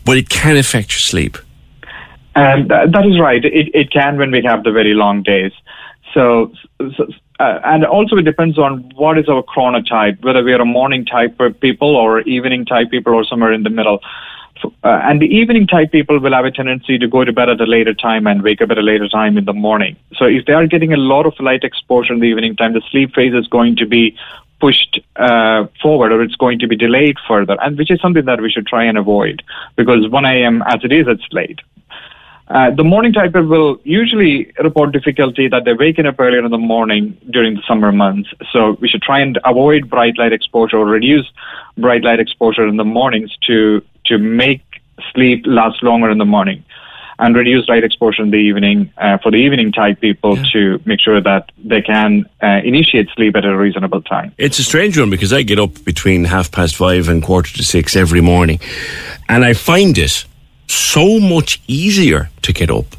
but 0.04 0.16
it 0.16 0.28
can 0.28 0.56
affect 0.56 0.92
your 0.92 1.00
sleep. 1.00 1.36
And 2.34 2.70
uh, 2.70 2.86
that 2.86 3.06
is 3.06 3.20
right. 3.20 3.44
It 3.44 3.74
it 3.74 3.90
can 3.90 4.16
when 4.16 4.30
we 4.30 4.42
have 4.42 4.64
the 4.64 4.72
very 4.72 4.94
long 4.94 5.22
days. 5.22 5.52
So, 6.14 6.52
so 6.96 7.08
uh, 7.38 7.60
and 7.64 7.84
also 7.84 8.16
it 8.16 8.22
depends 8.22 8.58
on 8.58 8.90
what 8.94 9.18
is 9.18 9.28
our 9.28 9.42
chronotype, 9.42 10.22
whether 10.22 10.42
we 10.42 10.52
are 10.52 10.60
a 10.60 10.64
morning 10.64 11.04
type 11.04 11.38
people 11.60 11.96
or 11.96 12.20
evening 12.22 12.64
type 12.64 12.90
people 12.90 13.14
or 13.14 13.24
somewhere 13.24 13.52
in 13.52 13.62
the 13.62 13.70
middle. 13.70 14.00
Uh, 14.64 15.00
and 15.04 15.20
the 15.20 15.26
evening 15.26 15.66
type 15.66 15.92
people 15.92 16.18
will 16.18 16.32
have 16.32 16.44
a 16.44 16.50
tendency 16.50 16.98
to 16.98 17.06
go 17.06 17.24
to 17.24 17.32
bed 17.32 17.48
at 17.48 17.60
a 17.60 17.64
later 17.64 17.94
time 17.94 18.26
and 18.26 18.42
wake 18.42 18.60
up 18.60 18.70
at 18.70 18.78
a 18.78 18.82
later 18.82 19.08
time 19.08 19.36
in 19.38 19.44
the 19.44 19.52
morning. 19.52 19.96
So 20.16 20.24
if 20.24 20.46
they 20.46 20.52
are 20.52 20.66
getting 20.66 20.92
a 20.92 20.96
lot 20.96 21.26
of 21.26 21.38
light 21.40 21.64
exposure 21.64 22.12
in 22.12 22.20
the 22.20 22.26
evening 22.26 22.56
time, 22.56 22.72
the 22.72 22.82
sleep 22.90 23.14
phase 23.14 23.34
is 23.34 23.46
going 23.46 23.76
to 23.76 23.86
be 23.86 24.16
pushed 24.60 25.00
uh, 25.16 25.66
forward 25.82 26.12
or 26.12 26.22
it's 26.22 26.36
going 26.36 26.58
to 26.58 26.66
be 26.66 26.76
delayed 26.76 27.16
further, 27.26 27.56
and 27.62 27.78
which 27.78 27.90
is 27.90 28.00
something 28.00 28.26
that 28.26 28.40
we 28.40 28.50
should 28.50 28.66
try 28.66 28.84
and 28.84 28.98
avoid 28.98 29.42
because 29.76 30.08
1 30.08 30.24
a.m. 30.24 30.62
as 30.66 30.84
it 30.84 30.92
is, 30.92 31.06
it's 31.08 31.26
late. 31.32 31.60
Uh, 32.50 32.68
the 32.72 32.82
morning 32.82 33.12
type 33.12 33.32
will 33.32 33.80
usually 33.84 34.52
report 34.58 34.90
difficulty 34.90 35.46
that 35.46 35.64
they're 35.64 35.76
waking 35.76 36.04
up 36.04 36.18
earlier 36.18 36.44
in 36.44 36.50
the 36.50 36.58
morning 36.58 37.16
during 37.30 37.54
the 37.54 37.62
summer 37.66 37.92
months. 37.92 38.28
So 38.50 38.72
we 38.80 38.88
should 38.88 39.02
try 39.02 39.20
and 39.20 39.38
avoid 39.44 39.88
bright 39.88 40.18
light 40.18 40.32
exposure 40.32 40.76
or 40.76 40.84
reduce 40.84 41.30
bright 41.78 42.02
light 42.02 42.18
exposure 42.18 42.66
in 42.66 42.76
the 42.76 42.84
mornings 42.84 43.30
to 43.46 43.82
to 44.06 44.18
make 44.18 44.62
sleep 45.12 45.44
last 45.46 45.82
longer 45.82 46.10
in 46.10 46.18
the 46.18 46.24
morning 46.24 46.64
and 47.20 47.36
reduce 47.36 47.68
light 47.68 47.84
exposure 47.84 48.22
in 48.22 48.30
the 48.30 48.38
evening 48.38 48.92
uh, 48.96 49.18
for 49.18 49.30
the 49.30 49.36
evening 49.36 49.72
type 49.72 50.00
people 50.00 50.36
yeah. 50.38 50.44
to 50.52 50.80
make 50.86 51.00
sure 51.00 51.20
that 51.20 51.52
they 51.62 51.82
can 51.82 52.24
uh, 52.42 52.60
initiate 52.64 53.08
sleep 53.14 53.36
at 53.36 53.44
a 53.44 53.56
reasonable 53.56 54.00
time. 54.00 54.32
It's 54.38 54.58
a 54.58 54.64
strange 54.64 54.98
one 54.98 55.10
because 55.10 55.32
I 55.32 55.42
get 55.42 55.58
up 55.58 55.84
between 55.84 56.24
half 56.24 56.50
past 56.50 56.76
five 56.76 57.08
and 57.08 57.22
quarter 57.22 57.52
to 57.56 57.62
six 57.62 57.94
every 57.94 58.22
morning, 58.22 58.58
and 59.28 59.44
I 59.44 59.52
find 59.52 59.98
it 59.98 60.24
so 60.66 61.20
much 61.20 61.60
easier 61.66 62.30
to 62.42 62.52
get 62.52 62.70
up 62.70 62.96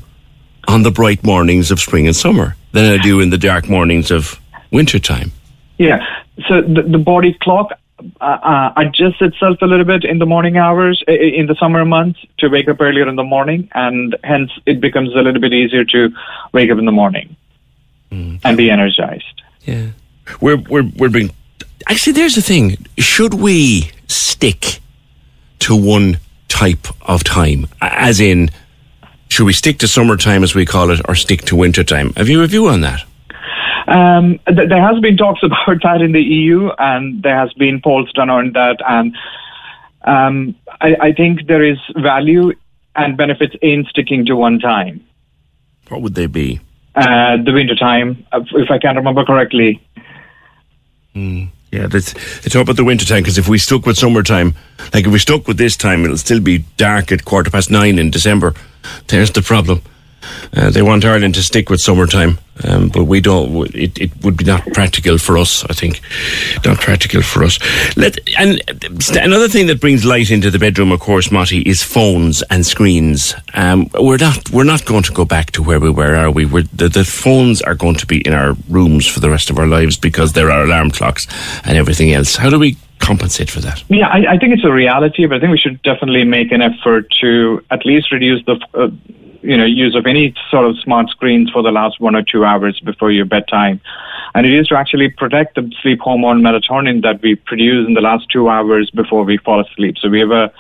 on 0.67 0.83
the 0.83 0.91
bright 0.91 1.23
mornings 1.23 1.71
of 1.71 1.79
spring 1.79 2.05
and 2.05 2.15
summer 2.15 2.55
than 2.73 2.99
I 2.99 3.01
do 3.01 3.19
in 3.19 3.31
the 3.31 3.37
dark 3.37 3.67
mornings 3.67 4.11
of 4.11 4.39
wintertime. 4.71 5.31
Yeah. 5.77 6.05
So 6.47 6.61
the, 6.61 6.83
the 6.83 6.97
body 6.97 7.37
clock 7.41 7.71
uh, 8.19 8.23
uh, 8.23 8.73
adjusts 8.77 9.21
itself 9.21 9.57
a 9.61 9.65
little 9.65 9.85
bit 9.85 10.03
in 10.03 10.19
the 10.19 10.25
morning 10.25 10.57
hours 10.57 11.03
i- 11.07 11.11
i- 11.11 11.15
in 11.39 11.45
the 11.47 11.55
summer 11.55 11.83
months 11.85 12.19
to 12.39 12.47
wake 12.49 12.67
up 12.67 12.81
earlier 12.81 13.07
in 13.07 13.15
the 13.15 13.23
morning, 13.23 13.69
and 13.73 14.15
hence 14.23 14.51
it 14.65 14.79
becomes 14.81 15.09
a 15.15 15.21
little 15.21 15.41
bit 15.41 15.53
easier 15.53 15.83
to 15.85 16.09
wake 16.53 16.69
up 16.71 16.77
in 16.77 16.85
the 16.85 16.91
morning 16.91 17.35
and 18.11 18.57
be 18.57 18.69
energized. 18.69 19.41
Yeah. 19.65 19.87
We're 20.41 20.57
we're 20.57 20.89
we're 20.97 21.09
being 21.09 21.31
actually 21.89 22.13
there's 22.13 22.35
the 22.35 22.41
thing. 22.41 22.77
Should 22.97 23.33
we 23.33 23.91
stick 24.07 24.79
to 25.59 25.75
one 25.75 26.17
type 26.47 26.87
of 27.03 27.23
time? 27.23 27.67
As 27.81 28.19
in 28.19 28.49
should 29.29 29.45
we 29.45 29.53
stick 29.53 29.77
to 29.79 29.87
summertime 29.87 30.43
as 30.43 30.53
we 30.55 30.65
call 30.65 30.89
it 30.91 30.99
or 31.07 31.15
stick 31.15 31.41
to 31.43 31.55
wintertime? 31.55 32.11
Have 32.17 32.27
you 32.27 32.43
a 32.43 32.47
view 32.47 32.67
on 32.67 32.81
that? 32.81 33.03
Um, 33.87 34.39
th- 34.47 34.69
there 34.69 34.81
has 34.81 34.99
been 34.99 35.17
talks 35.17 35.41
about 35.43 35.77
that 35.83 36.01
in 36.01 36.11
the 36.11 36.21
EU, 36.21 36.69
and 36.77 37.21
there 37.23 37.37
has 37.37 37.53
been 37.53 37.81
polls 37.81 38.11
done 38.13 38.29
on 38.29 38.53
that, 38.53 38.77
and 38.87 39.15
um, 40.03 40.55
I, 40.81 40.95
I 40.99 41.11
think 41.13 41.47
there 41.47 41.63
is 41.63 41.77
value 41.95 42.53
and 42.95 43.17
benefits 43.17 43.55
in 43.61 43.85
sticking 43.89 44.25
to 44.25 44.35
one 44.35 44.59
time. 44.59 45.03
What 45.89 46.01
would 46.01 46.15
they 46.15 46.27
be? 46.27 46.59
Uh, 46.95 47.37
the 47.37 47.53
winter 47.53 47.75
time, 47.75 48.25
if 48.33 48.69
I 48.69 48.77
can 48.77 48.97
remember 48.97 49.23
correctly. 49.23 49.81
Yeah, 51.71 51.87
that's, 51.87 52.13
they 52.41 52.49
talk 52.49 52.63
about 52.63 52.75
the 52.75 52.83
winter 52.83 53.05
time 53.05 53.23
because 53.23 53.37
if 53.37 53.47
we 53.47 53.57
stuck 53.57 53.85
with 53.85 53.97
summertime, 53.97 54.55
like 54.93 55.05
if 55.05 55.11
we 55.11 55.19
stuck 55.19 55.47
with 55.47 55.57
this 55.57 55.77
time, 55.77 56.03
it'll 56.03 56.17
still 56.17 56.41
be 56.41 56.65
dark 56.75 57.13
at 57.13 57.23
quarter 57.23 57.49
past 57.49 57.71
nine 57.71 57.97
in 57.97 58.11
December. 58.11 58.53
There's 59.07 59.31
the 59.31 59.41
problem. 59.41 59.81
Uh, 60.55 60.69
they 60.69 60.81
want 60.81 61.05
Ireland 61.05 61.35
to 61.35 61.43
stick 61.43 61.69
with 61.69 61.79
summertime, 61.79 62.39
um, 62.63 62.89
but 62.89 63.05
we 63.05 63.21
don't. 63.21 63.73
It, 63.75 63.97
it 63.97 64.11
would 64.23 64.37
be 64.37 64.43
not 64.43 64.65
practical 64.73 65.17
for 65.17 65.37
us. 65.37 65.63
I 65.65 65.73
think 65.73 66.01
not 66.65 66.79
practical 66.79 67.21
for 67.21 67.43
us. 67.43 67.59
Let 67.97 68.19
and 68.37 68.61
another 69.15 69.47
thing 69.47 69.67
that 69.67 69.81
brings 69.81 70.05
light 70.05 70.31
into 70.31 70.51
the 70.51 70.59
bedroom, 70.59 70.91
of 70.91 70.99
course, 70.99 71.31
Monty, 71.31 71.61
is 71.61 71.83
phones 71.83 72.41
and 72.43 72.65
screens. 72.65 73.33
Um, 73.53 73.89
we're 73.99 74.17
not 74.17 74.49
we're 74.51 74.63
not 74.63 74.85
going 74.85 75.03
to 75.03 75.13
go 75.13 75.25
back 75.25 75.51
to 75.51 75.63
where 75.63 75.79
we 75.79 75.89
were, 75.89 76.15
are 76.15 76.31
we? 76.31 76.45
We're, 76.45 76.63
the, 76.73 76.89
the 76.89 77.03
phones 77.03 77.61
are 77.61 77.75
going 77.75 77.95
to 77.95 78.05
be 78.05 78.21
in 78.21 78.33
our 78.33 78.55
rooms 78.69 79.07
for 79.07 79.19
the 79.19 79.29
rest 79.29 79.49
of 79.49 79.57
our 79.57 79.67
lives 79.67 79.97
because 79.97 80.33
there 80.33 80.51
are 80.51 80.63
alarm 80.63 80.91
clocks 80.91 81.27
and 81.63 81.77
everything 81.77 82.13
else. 82.13 82.35
How 82.35 82.49
do 82.49 82.59
we 82.59 82.77
compensate 83.01 83.49
for 83.49 83.59
that? 83.61 83.83
Yeah, 83.89 84.07
I, 84.07 84.33
I 84.33 84.37
think 84.37 84.53
it's 84.53 84.63
a 84.63 84.71
reality, 84.71 85.25
but 85.25 85.37
I 85.37 85.39
think 85.39 85.51
we 85.51 85.57
should 85.57 85.81
definitely 85.81 86.23
make 86.23 86.51
an 86.51 86.61
effort 86.61 87.11
to 87.21 87.63
at 87.71 87.85
least 87.85 88.11
reduce 88.11 88.45
the 88.45 88.59
uh, 88.73 88.89
you 89.41 89.57
know 89.57 89.65
use 89.65 89.95
of 89.95 90.05
any 90.05 90.33
sort 90.49 90.65
of 90.65 90.79
smart 90.79 91.09
screens 91.09 91.49
for 91.51 91.61
the 91.61 91.71
last 91.71 91.99
one 91.99 92.15
or 92.15 92.23
two 92.23 92.45
hours 92.45 92.79
before 92.79 93.11
your 93.11 93.25
bedtime. 93.25 93.81
And 94.33 94.45
it 94.45 94.53
is 94.53 94.67
to 94.67 94.77
actually 94.77 95.09
protect 95.09 95.55
the 95.55 95.71
sleep 95.81 95.99
hormone 95.99 96.41
melatonin 96.41 97.01
that 97.03 97.21
we 97.21 97.35
produce 97.35 97.87
in 97.87 97.93
the 97.93 98.01
last 98.01 98.27
two 98.31 98.49
hours 98.49 98.89
before 98.91 99.23
we 99.23 99.37
fall 99.37 99.59
asleep. 99.59 99.97
So 99.99 100.09
we 100.09 100.19
have 100.19 100.31
a 100.31 100.51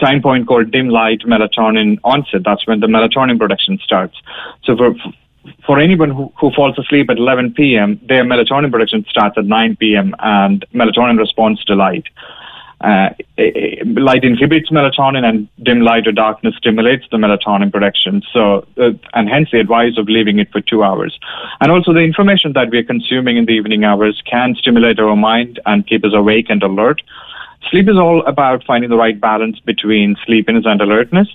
time 0.00 0.22
point 0.22 0.46
called 0.46 0.70
dim 0.70 0.88
light 0.88 1.20
melatonin 1.20 1.98
onset. 2.04 2.42
That's 2.44 2.66
when 2.66 2.80
the 2.80 2.86
melatonin 2.86 3.38
production 3.38 3.78
starts. 3.82 4.16
So 4.64 4.76
for 4.76 4.94
for 5.64 5.78
anyone 5.78 6.10
who, 6.10 6.32
who 6.38 6.50
falls 6.52 6.78
asleep 6.78 7.08
at 7.10 7.16
11 7.16 7.54
p.m., 7.54 7.98
their 8.06 8.24
melatonin 8.24 8.70
production 8.70 9.06
starts 9.08 9.38
at 9.38 9.46
9 9.46 9.76
p.m. 9.76 10.14
and 10.18 10.64
melatonin 10.74 11.18
responds 11.18 11.64
to 11.64 11.74
light. 11.74 12.04
Uh, 12.80 13.10
light 13.84 14.24
inhibits 14.24 14.70
melatonin 14.70 15.24
and 15.24 15.48
dim 15.62 15.80
light 15.82 16.06
or 16.06 16.12
darkness 16.12 16.54
stimulates 16.56 17.04
the 17.10 17.18
melatonin 17.18 17.70
production. 17.70 18.22
So, 18.32 18.66
uh, 18.78 18.92
and 19.12 19.28
hence 19.28 19.50
the 19.52 19.60
advice 19.60 19.98
of 19.98 20.08
leaving 20.08 20.38
it 20.38 20.50
for 20.50 20.62
two 20.62 20.82
hours. 20.82 21.18
And 21.60 21.70
also 21.70 21.92
the 21.92 22.00
information 22.00 22.54
that 22.54 22.70
we 22.70 22.78
are 22.78 22.82
consuming 22.82 23.36
in 23.36 23.44
the 23.44 23.52
evening 23.52 23.84
hours 23.84 24.22
can 24.24 24.54
stimulate 24.54 24.98
our 24.98 25.14
mind 25.14 25.60
and 25.66 25.86
keep 25.86 26.04
us 26.04 26.14
awake 26.14 26.46
and 26.48 26.62
alert. 26.62 27.02
Sleep 27.70 27.88
is 27.88 27.96
all 27.96 28.24
about 28.26 28.64
finding 28.64 28.88
the 28.88 28.96
right 28.96 29.20
balance 29.20 29.60
between 29.60 30.16
sleepiness 30.24 30.64
and 30.66 30.80
alertness. 30.80 31.28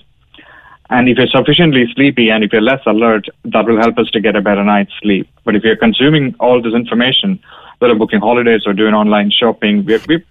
And 0.88 1.08
if 1.08 1.18
you're 1.18 1.26
sufficiently 1.26 1.86
sleepy 1.94 2.30
and 2.30 2.44
if 2.44 2.52
you're 2.52 2.62
less 2.62 2.80
alert, 2.86 3.26
that 3.44 3.66
will 3.66 3.78
help 3.78 3.98
us 3.98 4.08
to 4.10 4.20
get 4.20 4.36
a 4.36 4.40
better 4.40 4.62
night's 4.64 4.92
sleep. 5.02 5.28
But 5.44 5.56
if 5.56 5.64
you're 5.64 5.76
consuming 5.76 6.34
all 6.38 6.62
this 6.62 6.74
information, 6.74 7.40
whether 7.78 7.94
booking 7.94 8.20
holidays 8.20 8.62
or 8.66 8.72
doing 8.72 8.94
online 8.94 9.30
shopping, 9.30 9.84
we're, 9.84 10.00
we're 10.08 10.24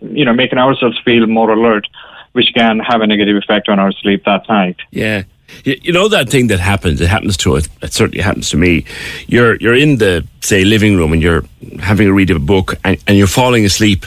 you 0.00 0.24
know, 0.24 0.32
making 0.32 0.58
ourselves 0.58 0.98
feel 1.04 1.26
more 1.26 1.50
alert, 1.50 1.86
which 2.32 2.48
can 2.54 2.78
have 2.80 3.00
a 3.02 3.06
negative 3.06 3.36
effect 3.36 3.68
on 3.68 3.78
our 3.78 3.92
sleep 3.92 4.24
that 4.24 4.48
night. 4.48 4.76
Yeah. 4.90 5.24
You, 5.64 5.92
know 5.92 6.08
that 6.08 6.28
thing 6.28 6.48
that 6.48 6.60
happens. 6.60 7.00
It 7.00 7.08
happens 7.08 7.36
to 7.38 7.56
us. 7.56 7.68
It 7.82 7.92
certainly 7.94 8.22
happens 8.22 8.50
to 8.50 8.58
me. 8.58 8.84
You're 9.28 9.56
you're 9.56 9.74
in 9.74 9.96
the 9.96 10.26
say 10.40 10.62
living 10.64 10.96
room 10.96 11.12
and 11.14 11.22
you're 11.22 11.42
having 11.80 12.06
a 12.06 12.12
read 12.12 12.30
of 12.30 12.36
a 12.36 12.40
book 12.40 12.74
and, 12.84 13.02
and 13.06 13.16
you're 13.16 13.26
falling 13.26 13.64
asleep 13.64 14.04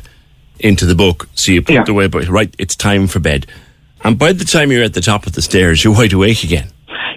into 0.59 0.85
the 0.85 0.93
book. 0.93 1.27
So 1.33 1.51
you 1.51 1.63
put 1.63 1.73
Yeah. 1.73 1.83
the 1.83 1.93
away, 1.93 2.07
but 2.07 2.27
right, 2.27 2.53
it's 2.59 2.75
time 2.75 3.07
for 3.07 3.19
bed. 3.19 3.47
And 4.03 4.17
by 4.17 4.33
the 4.33 4.45
time 4.45 4.71
you're 4.71 4.83
at 4.83 4.93
the 4.93 5.01
top 5.01 5.27
of 5.27 5.33
the 5.33 5.41
stairs, 5.41 5.83
you're 5.83 5.93
wide 5.93 6.13
awake 6.13 6.43
again. 6.43 6.69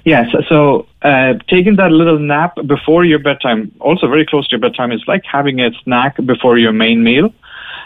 Yes, 0.04 0.26
so 0.50 0.86
uh, 1.00 1.34
taking 1.48 1.76
that 1.76 1.90
little 1.90 2.18
nap 2.18 2.56
before 2.66 3.06
your 3.06 3.18
bedtime, 3.18 3.72
also 3.80 4.06
very 4.06 4.26
close 4.26 4.46
to 4.48 4.52
your 4.52 4.60
bedtime, 4.60 4.92
is 4.92 5.02
like 5.06 5.24
having 5.24 5.60
a 5.60 5.70
snack 5.82 6.16
before 6.26 6.58
your 6.58 6.72
main 6.72 7.02
meal, 7.02 7.32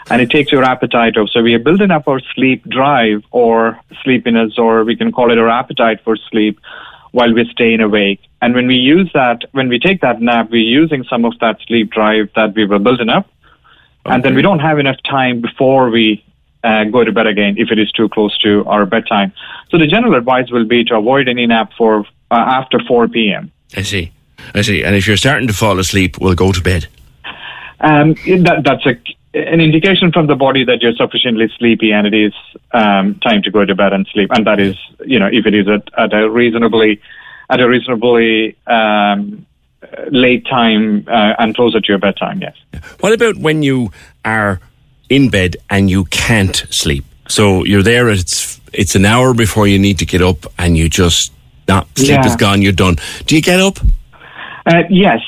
and 0.09 0.21
it 0.21 0.29
takes 0.29 0.51
your 0.51 0.63
appetite 0.65 1.15
off. 1.15 1.29
So 1.29 1.41
we 1.41 1.53
are 1.53 1.59
building 1.59 1.91
up 1.91 2.09
our 2.09 2.19
sleep 2.35 2.65
drive 2.65 3.23
or 3.31 3.79
sleepiness, 4.03 4.57
or 4.57 4.83
we 4.83 4.97
can 4.97 5.13
call 5.13 5.31
it 5.31 5.37
our 5.37 5.47
appetite 5.47 6.01
for 6.03 6.17
sleep 6.29 6.59
while 7.11 7.33
we're 7.33 7.45
staying 7.45 7.79
awake. 7.79 8.19
And 8.41 8.53
when 8.53 8.67
we 8.67 8.75
use 8.75 9.09
that, 9.13 9.45
when 9.53 9.69
we 9.69 9.79
take 9.79 10.01
that 10.01 10.21
nap, 10.21 10.49
we're 10.51 10.57
using 10.57 11.05
some 11.05 11.23
of 11.23 11.39
that 11.39 11.59
sleep 11.67 11.89
drive 11.89 12.29
that 12.35 12.53
we 12.53 12.65
were 12.65 12.79
building 12.79 13.07
up, 13.07 13.29
and 14.03 14.23
then 14.23 14.35
we 14.35 14.41
don't 14.41 14.59
have 14.59 14.77
enough 14.77 14.97
time 15.09 15.39
before 15.39 15.89
we 15.89 16.21
uh, 16.63 16.83
go 16.85 17.03
to 17.03 17.11
bed 17.11 17.27
again 17.27 17.55
if 17.57 17.71
it 17.71 17.79
is 17.79 17.91
too 17.91 18.09
close 18.09 18.37
to 18.39 18.65
our 18.65 18.85
bedtime. 18.85 19.31
So 19.69 19.77
the 19.77 19.87
general 19.87 20.15
advice 20.15 20.51
will 20.51 20.65
be 20.65 20.83
to 20.85 20.97
avoid 20.97 21.27
any 21.27 21.45
nap 21.47 21.71
for 21.77 22.05
uh, 22.31 22.35
after 22.35 22.79
4 22.87 23.07
p.m. 23.07 23.51
I 23.75 23.83
see. 23.83 24.11
I 24.53 24.61
see. 24.61 24.83
And 24.83 24.95
if 24.95 25.07
you're 25.07 25.17
starting 25.17 25.47
to 25.47 25.53
fall 25.53 25.79
asleep, 25.79 26.17
we'll 26.19 26.35
go 26.35 26.51
to 26.51 26.61
bed. 26.61 26.87
Um, 27.81 28.13
that, 28.25 28.61
that's 28.65 28.85
a, 28.85 28.99
an 29.33 29.61
indication 29.61 30.11
from 30.11 30.27
the 30.27 30.35
body 30.35 30.63
that 30.65 30.81
you're 30.81 30.95
sufficiently 30.95 31.49
sleepy 31.57 31.91
and 31.91 32.07
it 32.07 32.13
is 32.13 32.33
um, 32.73 33.15
time 33.19 33.41
to 33.43 33.51
go 33.51 33.63
to 33.63 33.75
bed 33.75 33.93
and 33.93 34.07
sleep. 34.07 34.31
And 34.33 34.45
that 34.47 34.59
is, 34.59 34.75
you 35.05 35.19
know, 35.19 35.29
if 35.31 35.45
it 35.45 35.53
is 35.53 35.67
at, 35.67 35.87
at 35.97 36.13
a 36.13 36.29
reasonably 36.29 37.01
at 37.49 37.59
a 37.59 37.67
reasonably 37.67 38.55
um, 38.67 39.45
late 40.11 40.45
time 40.45 41.05
uh, 41.07 41.33
and 41.39 41.55
closer 41.55 41.79
to 41.79 41.87
your 41.87 41.97
bedtime. 41.97 42.41
Yes. 42.41 42.55
What 42.99 43.13
about 43.13 43.37
when 43.37 43.63
you 43.63 43.91
are 44.23 44.59
in 45.09 45.29
bed 45.29 45.57
and 45.69 45.89
you 45.89 46.05
can't 46.05 46.65
sleep? 46.69 47.05
So 47.27 47.63
you're 47.65 47.83
there. 47.83 48.09
It's 48.09 48.59
it's 48.73 48.95
an 48.95 49.05
hour 49.05 49.33
before 49.33 49.67
you 49.67 49.79
need 49.79 49.97
to 49.99 50.05
get 50.05 50.21
up, 50.21 50.45
and 50.57 50.77
you 50.77 50.89
just 50.89 51.31
not 51.67 51.87
sleep 51.95 52.09
Yeah. 52.21 52.25
is 52.27 52.35
gone. 52.35 52.61
You're 52.61 52.71
done. 52.85 52.95
Do 53.25 53.35
you 53.35 53.41
get 53.41 53.59
up? 53.59 53.77
Uh, 54.65 54.83
yes. 54.89 55.19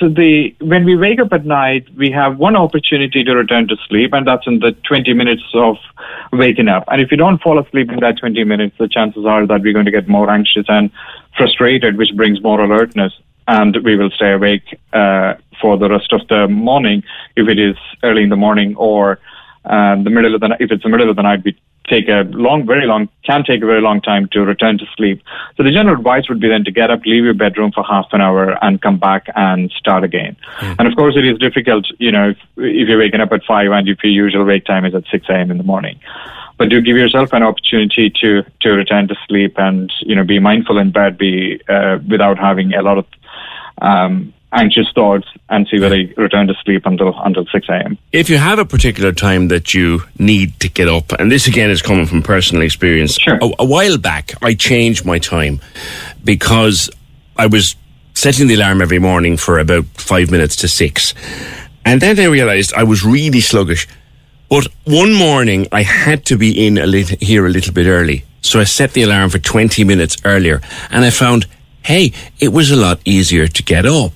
So 0.00 0.08
the 0.08 0.54
when 0.60 0.84
we 0.84 0.96
wake 0.96 1.20
up 1.20 1.32
at 1.32 1.44
night, 1.44 1.86
we 1.96 2.10
have 2.10 2.38
one 2.38 2.56
opportunity 2.56 3.22
to 3.22 3.34
return 3.34 3.68
to 3.68 3.76
sleep, 3.88 4.12
and 4.12 4.26
that's 4.26 4.46
in 4.46 4.58
the 4.58 4.72
20 4.88 5.12
minutes 5.14 5.42
of 5.54 5.76
waking 6.32 6.66
up. 6.68 6.82
And 6.88 7.00
if 7.00 7.10
you 7.12 7.16
don't 7.16 7.40
fall 7.40 7.58
asleep 7.60 7.92
in 7.92 8.00
that 8.00 8.18
20 8.18 8.42
minutes, 8.44 8.74
the 8.78 8.88
chances 8.88 9.24
are 9.26 9.46
that 9.46 9.62
we're 9.62 9.72
going 9.74 9.84
to 9.84 9.92
get 9.92 10.08
more 10.08 10.28
anxious 10.30 10.64
and 10.68 10.90
frustrated, 11.36 11.96
which 11.96 12.14
brings 12.16 12.42
more 12.42 12.60
alertness, 12.60 13.12
and 13.48 13.76
we 13.84 13.96
will 13.96 14.10
stay 14.10 14.32
awake 14.32 14.78
uh, 14.92 15.34
for 15.60 15.76
the 15.76 15.88
rest 15.88 16.12
of 16.12 16.26
the 16.28 16.48
morning 16.48 17.02
if 17.36 17.48
it 17.48 17.58
is 17.58 17.76
early 18.02 18.22
in 18.22 18.28
the 18.28 18.36
morning 18.36 18.74
or 18.76 19.18
uh, 19.64 20.02
the 20.02 20.10
middle 20.10 20.34
of 20.34 20.40
the 20.40 20.48
night. 20.48 20.60
If 20.60 20.70
it's 20.70 20.82
the 20.82 20.88
middle 20.88 21.10
of 21.10 21.16
the 21.16 21.22
night, 21.22 21.42
we 21.44 21.56
take 21.88 22.08
a 22.08 22.22
long, 22.30 22.66
very 22.66 22.86
long, 22.86 23.08
can 23.24 23.44
take 23.44 23.62
a 23.62 23.66
very 23.66 23.80
long 23.80 24.00
time 24.00 24.28
to 24.32 24.40
return 24.40 24.78
to 24.78 24.86
sleep. 24.96 25.22
So 25.56 25.62
the 25.62 25.70
general 25.70 25.96
advice 25.96 26.28
would 26.28 26.40
be 26.40 26.48
then 26.48 26.64
to 26.64 26.70
get 26.70 26.90
up, 26.90 27.00
leave 27.04 27.24
your 27.24 27.34
bedroom 27.34 27.72
for 27.72 27.84
half 27.84 28.06
an 28.12 28.20
hour 28.20 28.56
and 28.64 28.80
come 28.80 28.98
back 28.98 29.26
and 29.36 29.70
start 29.72 30.04
again. 30.04 30.36
And 30.78 30.88
of 30.88 30.96
course 30.96 31.14
it 31.16 31.26
is 31.26 31.38
difficult, 31.38 31.86
you 31.98 32.10
know, 32.10 32.30
if, 32.30 32.38
if 32.56 32.88
you're 32.88 32.98
waking 32.98 33.20
up 33.20 33.32
at 33.32 33.44
five 33.44 33.70
and 33.70 33.88
if 33.88 34.02
your 34.02 34.12
usual 34.12 34.44
wake 34.44 34.64
time 34.64 34.84
is 34.84 34.94
at 34.94 35.04
6 35.10 35.26
a.m. 35.28 35.50
in 35.50 35.58
the 35.58 35.64
morning. 35.64 36.00
But 36.56 36.68
do 36.68 36.80
give 36.80 36.96
yourself 36.96 37.32
an 37.32 37.42
opportunity 37.42 38.10
to, 38.20 38.44
to 38.60 38.70
return 38.70 39.08
to 39.08 39.16
sleep 39.26 39.54
and, 39.58 39.92
you 40.00 40.14
know, 40.14 40.24
be 40.24 40.38
mindful 40.38 40.78
in 40.78 40.92
bed, 40.92 41.18
be, 41.18 41.60
uh, 41.68 41.98
without 42.08 42.38
having 42.38 42.74
a 42.74 42.82
lot 42.82 42.98
of, 42.98 43.06
um, 43.82 44.32
anxious 44.54 44.86
thoughts 44.94 45.26
and 45.48 45.66
see 45.68 45.80
whether 45.80 45.96
you 45.96 46.14
return 46.16 46.46
to 46.46 46.54
sleep 46.64 46.86
until, 46.86 47.12
until 47.20 47.44
6 47.46 47.68
a.m. 47.68 47.98
If 48.12 48.30
you 48.30 48.38
have 48.38 48.58
a 48.58 48.64
particular 48.64 49.12
time 49.12 49.48
that 49.48 49.74
you 49.74 50.02
need 50.18 50.58
to 50.60 50.68
get 50.68 50.88
up, 50.88 51.12
and 51.12 51.30
this 51.30 51.46
again 51.46 51.70
is 51.70 51.82
coming 51.82 52.06
from 52.06 52.22
personal 52.22 52.62
experience. 52.62 53.18
Sure. 53.20 53.38
A, 53.42 53.50
a 53.60 53.64
while 53.64 53.98
back, 53.98 54.32
I 54.42 54.54
changed 54.54 55.04
my 55.04 55.18
time 55.18 55.60
because 56.22 56.88
I 57.36 57.46
was 57.46 57.74
setting 58.14 58.46
the 58.46 58.54
alarm 58.54 58.80
every 58.80 58.98
morning 58.98 59.36
for 59.36 59.58
about 59.58 59.86
five 59.94 60.30
minutes 60.30 60.56
to 60.56 60.68
six, 60.68 61.14
and 61.84 62.00
then 62.00 62.18
I 62.18 62.26
realised 62.26 62.72
I 62.74 62.84
was 62.84 63.04
really 63.04 63.40
sluggish. 63.40 63.88
But 64.54 64.68
one 64.84 65.12
morning, 65.14 65.66
I 65.72 65.82
had 65.82 66.24
to 66.26 66.36
be 66.36 66.64
in 66.66 66.78
a 66.78 66.86
lit- 66.86 67.20
here 67.20 67.44
a 67.44 67.48
little 67.48 67.72
bit 67.74 67.88
early. 67.88 68.22
So 68.40 68.60
I 68.60 68.64
set 68.64 68.92
the 68.92 69.02
alarm 69.02 69.30
for 69.30 69.40
20 69.40 69.82
minutes 69.82 70.16
earlier 70.24 70.60
and 70.92 71.04
I 71.04 71.10
found, 71.10 71.46
hey, 71.82 72.12
it 72.38 72.52
was 72.52 72.70
a 72.70 72.76
lot 72.76 73.00
easier 73.04 73.48
to 73.48 73.62
get 73.64 73.84
up. 73.84 74.12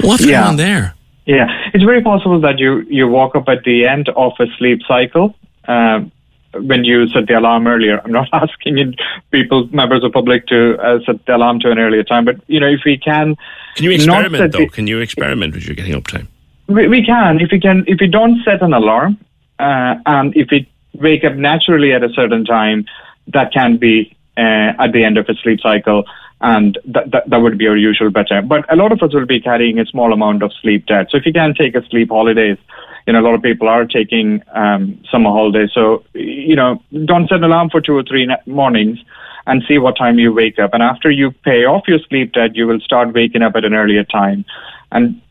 What's 0.00 0.24
Yeah. 0.24 0.30
going 0.40 0.44
on 0.52 0.56
there? 0.56 0.94
Yeah, 1.26 1.48
it's 1.74 1.84
very 1.84 2.00
possible 2.00 2.40
that 2.40 2.58
you, 2.58 2.86
you 2.88 3.06
woke 3.06 3.36
up 3.36 3.50
at 3.50 3.64
the 3.64 3.86
end 3.86 4.08
of 4.16 4.32
a 4.40 4.46
sleep 4.56 4.80
cycle 4.88 5.36
um, 5.68 6.10
when 6.54 6.84
you 6.84 7.06
set 7.08 7.26
the 7.26 7.34
alarm 7.38 7.66
earlier. 7.66 8.00
I'm 8.02 8.12
not 8.12 8.28
asking 8.32 8.94
people, 9.30 9.68
members 9.72 10.02
of 10.04 10.10
public, 10.12 10.46
to 10.46 10.78
uh, 10.80 11.00
set 11.04 11.26
the 11.26 11.36
alarm 11.36 11.60
to 11.60 11.70
an 11.70 11.78
earlier 11.78 12.02
time, 12.02 12.24
but 12.24 12.36
you 12.46 12.60
know 12.60 12.68
if 12.68 12.80
we 12.86 12.96
can, 12.96 13.36
Can 13.74 13.84
you 13.84 13.90
experiment 13.90 14.52
though? 14.52 14.58
the- 14.60 14.68
Can 14.68 14.86
you 14.86 15.00
experiment 15.00 15.52
with 15.54 15.66
your 15.66 15.74
getting 15.76 15.94
up 15.94 16.06
time? 16.06 16.28
we, 16.68 16.88
we 16.88 17.04
can 17.04 17.38
if 17.40 17.50
we 17.52 17.60
can 17.60 17.84
if 17.86 18.00
we 18.00 18.08
don't 18.08 18.42
set 18.44 18.60
an 18.62 18.72
alarm 18.72 19.16
uh, 19.58 19.96
and 20.06 20.36
if 20.36 20.48
we 20.50 20.68
wake 20.94 21.24
up 21.24 21.34
naturally 21.34 21.92
at 21.92 22.02
a 22.02 22.10
certain 22.10 22.44
time, 22.44 22.86
that 23.28 23.52
can 23.52 23.76
be 23.76 24.16
uh, 24.36 24.72
at 24.78 24.92
the 24.92 25.04
end 25.04 25.18
of 25.18 25.28
a 25.28 25.34
sleep 25.34 25.60
cycle. 25.60 26.04
And 26.40 26.78
that, 26.84 27.24
that, 27.26 27.38
would 27.38 27.56
be 27.56 27.66
our 27.66 27.76
usual 27.76 28.10
bedtime. 28.10 28.46
But 28.46 28.70
a 28.70 28.76
lot 28.76 28.92
of 28.92 29.02
us 29.02 29.14
will 29.14 29.24
be 29.24 29.40
carrying 29.40 29.78
a 29.78 29.86
small 29.86 30.12
amount 30.12 30.42
of 30.42 30.52
sleep 30.60 30.84
debt. 30.84 31.06
So 31.10 31.16
if 31.16 31.24
you 31.24 31.32
can 31.32 31.54
take 31.54 31.74
a 31.74 31.86
sleep 31.86 32.10
holidays, 32.10 32.58
you 33.06 33.14
know, 33.14 33.20
a 33.20 33.22
lot 33.22 33.34
of 33.34 33.42
people 33.42 33.68
are 33.68 33.86
taking 33.86 34.42
um, 34.52 35.02
summer 35.10 35.30
holidays. 35.30 35.70
So, 35.72 36.04
you 36.12 36.54
know, 36.54 36.82
don't 37.06 37.28
set 37.28 37.38
an 37.38 37.44
alarm 37.44 37.70
for 37.70 37.80
two 37.80 37.96
or 37.96 38.02
three 38.02 38.28
mornings 38.44 38.98
and 39.46 39.62
see 39.66 39.78
what 39.78 39.96
time 39.96 40.18
you 40.18 40.32
wake 40.32 40.58
up. 40.58 40.74
And 40.74 40.82
after 40.82 41.10
you 41.10 41.30
pay 41.30 41.64
off 41.64 41.84
your 41.88 42.00
sleep 42.00 42.32
debt, 42.32 42.54
you 42.54 42.66
will 42.66 42.80
start 42.80 43.14
waking 43.14 43.42
up 43.42 43.56
at 43.56 43.64
an 43.64 43.74
earlier 43.74 44.04
time. 44.04 44.44
And 44.92 45.22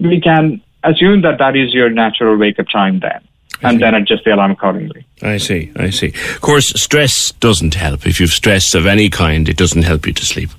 we 0.00 0.20
can 0.20 0.62
assume 0.84 1.22
that 1.22 1.38
that 1.38 1.56
is 1.56 1.74
your 1.74 1.90
natural 1.90 2.36
wake 2.36 2.58
up 2.58 2.68
time 2.72 3.00
then. 3.00 3.26
And 3.62 3.80
then 3.80 3.94
adjust 3.94 4.24
the 4.24 4.34
alarm 4.34 4.50
accordingly. 4.50 5.06
I 5.22 5.38
see, 5.38 5.72
I 5.76 5.88
see. 5.88 6.08
Of 6.08 6.42
course, 6.42 6.78
stress 6.80 7.32
doesn't 7.32 7.74
help. 7.74 8.06
If 8.06 8.20
you've 8.20 8.30
stress 8.30 8.74
of 8.74 8.86
any 8.86 9.08
kind, 9.08 9.48
it 9.48 9.56
doesn't 9.56 9.82
help 9.82 10.06
you 10.06 10.12
to 10.12 10.24
sleep. 10.24 10.50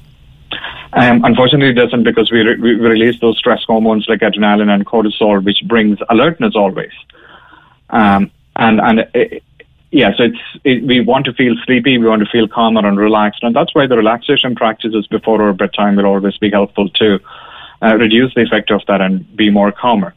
Um, 0.94 1.24
unfortunately, 1.24 1.70
it 1.70 1.74
doesn't 1.74 2.03
because 2.03 2.32
we, 2.32 2.39
re- 2.39 2.60
we 2.60 2.74
release 2.74 3.20
those 3.22 3.38
stress 3.38 3.62
hormones 3.67 4.08
like 4.10 4.22
adrenaline 4.22 4.74
and 4.74 4.84
cortisol, 4.86 5.44
which 5.44 5.60
brings 5.67 6.00
alertness 6.10 6.56
always. 6.56 6.91
Um, 7.91 8.32
and 8.56 8.82
and 8.82 9.00
it, 9.13 9.44
yeah, 9.91 10.12
so 10.17 10.24
it's 10.24 10.39
it, 10.63 10.84
we 10.84 11.00
want 11.00 11.25
to 11.25 11.34
feel 11.34 11.56
sleepy, 11.65 11.98
we 11.98 12.08
want 12.08 12.24
to 12.24 12.29
feel 12.29 12.48
calmer 12.48 12.86
and 12.86 12.98
relaxed, 12.98 13.44
and 13.44 13.56
that's 13.56 13.74
why 13.75 13.88
the 13.88 13.96
relaxation 13.96 14.56
practices 14.56 15.08
before 15.08 15.41
our 15.41 15.53
bedtime 15.53 15.96
will 15.96 16.06
always 16.06 16.38
be 16.38 16.50
helpful 16.50 16.89
to 16.89 17.20
uh, 17.82 17.96
reduce 17.96 18.34
the 18.34 18.41
effect 18.41 18.72
of 18.72 18.82
that 18.88 19.01
and 19.01 19.36
be 19.38 19.50
more 19.50 19.72
calmer. 19.72 20.13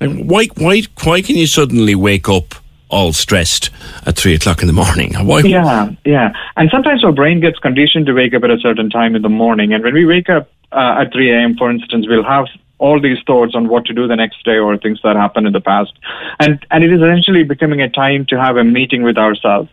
Why, 0.00 0.46
why, 0.56 0.82
why 1.04 1.20
can 1.20 1.36
you 1.36 1.46
suddenly 1.46 1.94
wake 1.94 2.28
up 2.28 2.54
all 2.88 3.12
stressed 3.12 3.70
at 4.06 4.16
three 4.16 4.34
o'clock 4.34 4.62
in 4.62 4.66
the 4.66 4.72
morning? 4.72 5.14
Why? 5.14 5.40
Yeah, 5.40 5.90
yeah. 6.04 6.32
And 6.56 6.70
sometimes 6.70 7.04
our 7.04 7.12
brain 7.12 7.40
gets 7.40 7.58
conditioned 7.58 8.06
to 8.06 8.14
wake 8.14 8.34
up 8.34 8.42
at 8.44 8.50
a 8.50 8.58
certain 8.58 8.88
time 8.88 9.14
in 9.14 9.22
the 9.22 9.28
morning. 9.28 9.72
And 9.72 9.84
when 9.84 9.94
we 9.94 10.06
wake 10.06 10.30
up 10.30 10.50
uh, 10.72 11.02
at 11.04 11.12
3 11.12 11.30
a.m., 11.30 11.56
for 11.56 11.70
instance, 11.70 12.06
we'll 12.08 12.24
have 12.24 12.46
all 12.78 12.98
these 12.98 13.18
thoughts 13.26 13.54
on 13.54 13.68
what 13.68 13.84
to 13.86 13.92
do 13.92 14.08
the 14.08 14.16
next 14.16 14.42
day 14.42 14.56
or 14.56 14.76
things 14.78 14.98
that 15.04 15.16
happened 15.16 15.46
in 15.46 15.52
the 15.52 15.60
past. 15.60 15.92
And, 16.38 16.64
and 16.70 16.82
it 16.82 16.90
is 16.90 17.00
essentially 17.00 17.44
becoming 17.44 17.82
a 17.82 17.88
time 17.90 18.24
to 18.26 18.40
have 18.40 18.56
a 18.56 18.64
meeting 18.64 19.02
with 19.02 19.18
ourselves. 19.18 19.68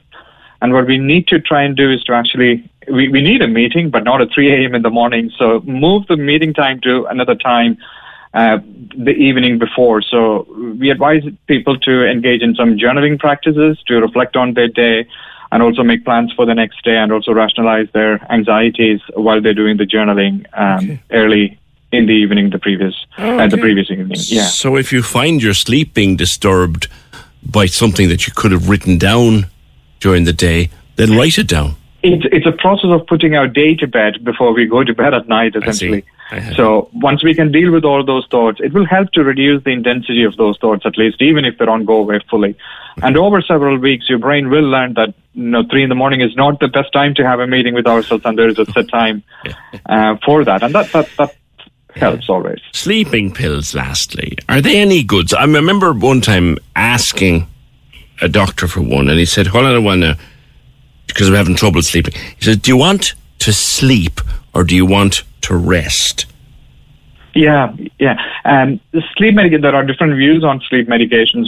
And 0.61 0.73
what 0.73 0.87
we 0.87 0.97
need 0.97 1.27
to 1.27 1.39
try 1.39 1.61
and 1.61 1.77
do 1.77 1.89
is 1.89 2.03
to 2.05 2.13
actually, 2.13 2.69
we, 2.91 3.07
we 3.07 3.21
need 3.21 3.41
a 3.41 3.47
meeting, 3.47 3.89
but 3.89 4.03
not 4.03 4.21
at 4.21 4.33
3 4.33 4.51
a.m. 4.51 4.75
in 4.75 4.81
the 4.81 4.89
morning. 4.89 5.31
So 5.37 5.61
move 5.61 6.07
the 6.07 6.17
meeting 6.17 6.53
time 6.53 6.81
to 6.81 7.05
another 7.05 7.35
time 7.35 7.77
uh, 8.37 8.59
the 8.95 9.15
evening 9.27 9.57
before. 9.57 9.99
So 10.01 10.45
we 10.79 10.91
advise 10.91 11.23
people 11.47 11.75
to 11.79 12.07
engage 12.07 12.41
in 12.43 12.53
some 12.53 12.77
journaling 12.77 13.17
practices 13.17 13.81
to 13.87 13.99
reflect 13.99 14.35
on 14.35 14.53
their 14.53 14.67
day 14.67 15.07
and 15.51 15.63
also 15.63 15.81
make 15.81 16.05
plans 16.05 16.31
for 16.33 16.45
the 16.45 16.53
next 16.53 16.83
day 16.83 16.97
and 16.97 17.11
also 17.11 17.31
rationalize 17.31 17.87
their 17.93 18.13
anxieties 18.31 19.01
while 19.15 19.41
they're 19.41 19.55
doing 19.55 19.77
the 19.77 19.85
journaling 19.85 20.45
um, 20.53 20.99
early 21.11 21.57
in 21.91 22.05
the 22.05 22.13
evening 22.13 22.51
the 22.51 22.59
previous 22.59 22.93
uh, 23.17 23.47
the 23.47 23.57
previous 23.57 23.89
evening. 23.89 24.19
Yeah. 24.27 24.43
So 24.43 24.75
if 24.75 24.93
you 24.93 25.01
find 25.01 25.41
your 25.41 25.55
sleep 25.55 25.95
being 25.95 26.15
disturbed 26.15 26.87
by 27.43 27.65
something 27.65 28.07
that 28.09 28.27
you 28.27 28.33
could 28.35 28.51
have 28.51 28.69
written 28.69 28.99
down 28.99 29.47
during 29.99 30.25
the 30.25 30.33
day, 30.33 30.69
then 30.97 31.17
write 31.17 31.39
it 31.39 31.47
down. 31.47 31.75
It's 32.03 32.25
it's 32.31 32.45
a 32.45 32.51
process 32.51 32.91
of 32.91 33.07
putting 33.07 33.35
our 33.35 33.47
day 33.47 33.75
to 33.75 33.87
bed 33.87 34.23
before 34.23 34.53
we 34.53 34.65
go 34.65 34.83
to 34.83 34.93
bed 34.93 35.13
at 35.13 35.27
night, 35.27 35.55
essentially. 35.55 36.05
I 36.29 36.53
So 36.53 36.89
once 36.93 37.23
we 37.23 37.33
can 37.33 37.51
deal 37.51 37.71
with 37.71 37.85
all 37.85 38.03
those 38.03 38.27
thoughts, 38.27 38.59
it 38.61 38.73
will 38.73 38.85
help 38.85 39.11
to 39.13 39.23
reduce 39.23 39.63
the 39.63 39.71
intensity 39.71 40.23
of 40.23 40.35
those 40.35 40.57
thoughts, 40.57 40.85
at 40.85 40.97
least, 40.97 41.21
even 41.21 41.45
if 41.45 41.57
they 41.57 41.65
don't 41.65 41.85
go 41.85 41.97
away 41.97 42.19
fully. 42.29 42.55
And 43.01 43.17
over 43.17 43.41
several 43.41 43.77
weeks, 43.77 44.09
your 44.09 44.19
brain 44.19 44.49
will 44.49 44.63
learn 44.63 44.93
that 44.95 45.13
you 45.33 45.43
know 45.43 45.63
three 45.69 45.83
in 45.83 45.89
the 45.89 45.95
morning 45.95 46.21
is 46.21 46.35
not 46.35 46.59
the 46.59 46.67
best 46.67 46.91
time 46.91 47.15
to 47.15 47.23
have 47.25 47.39
a 47.39 47.47
meeting 47.47 47.73
with 47.73 47.87
ourselves, 47.87 48.25
and 48.25 48.37
there 48.37 48.49
is 48.49 48.59
a 48.59 48.65
set 48.65 48.89
time 48.99 49.23
uh, 49.87 50.17
for 50.25 50.43
that, 50.43 50.63
and 50.63 50.75
that 50.75 50.91
that 50.91 51.09
that 51.17 51.35
helps 51.95 52.29
always. 52.29 52.59
Sleeping 52.73 53.33
pills, 53.33 53.73
lastly, 53.73 54.37
are 54.49 54.61
they 54.61 54.79
any 54.79 55.03
good? 55.03 55.33
I 55.33 55.45
remember 55.45 55.93
one 55.93 56.21
time 56.21 56.57
asking 56.75 57.47
a 58.21 58.27
doctor 58.27 58.67
for 58.67 58.81
one, 58.81 59.09
and 59.09 59.19
he 59.19 59.25
said, 59.25 59.47
Hold 59.47 59.65
on 59.65 59.75
a 59.75 59.81
while 59.81 59.97
now, 59.97 60.15
because 61.07 61.29
I'm 61.29 61.35
having 61.35 61.55
trouble 61.55 61.81
sleeping. 61.81 62.13
He 62.37 62.45
says, 62.45 62.57
Do 62.57 62.71
you 62.71 62.77
want 62.77 63.15
to 63.39 63.53
sleep 63.53 64.21
or 64.53 64.63
do 64.63 64.75
you 64.75 64.85
want 64.85 65.23
to 65.41 65.55
rest? 65.55 66.25
Yeah, 67.37 67.71
yeah. 67.99 68.17
Um, 68.45 68.79
the 68.93 69.03
sleep 69.15 69.35
medication, 69.35 69.61
there 69.61 69.75
are 69.75 69.85
different 69.85 70.15
views 70.15 70.43
on 70.43 70.59
sleep 70.67 70.87
medications. 70.87 71.45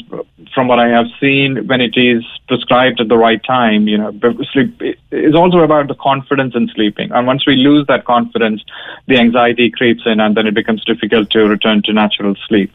From 0.53 0.67
what 0.67 0.77
I 0.77 0.87
have 0.87 1.07
seen, 1.19 1.65
when 1.67 1.81
it 1.81 1.97
is 1.97 2.23
prescribed 2.47 3.01
at 3.01 3.07
the 3.07 3.17
right 3.17 3.43
time, 3.43 3.87
you 3.87 3.97
know, 3.97 4.11
sleep 4.51 4.79
is 5.09 5.33
also 5.33 5.59
about 5.59 5.87
the 5.87 5.95
confidence 5.95 6.53
in 6.53 6.67
sleeping. 6.75 7.11
And 7.11 7.25
once 7.25 7.47
we 7.47 7.55
lose 7.55 7.87
that 7.87 8.05
confidence, 8.05 8.63
the 9.07 9.17
anxiety 9.17 9.71
creeps 9.71 10.03
in, 10.05 10.19
and 10.19 10.37
then 10.37 10.45
it 10.45 10.53
becomes 10.53 10.85
difficult 10.85 11.31
to 11.31 11.47
return 11.47 11.81
to 11.83 11.93
natural 11.93 12.35
sleep 12.47 12.71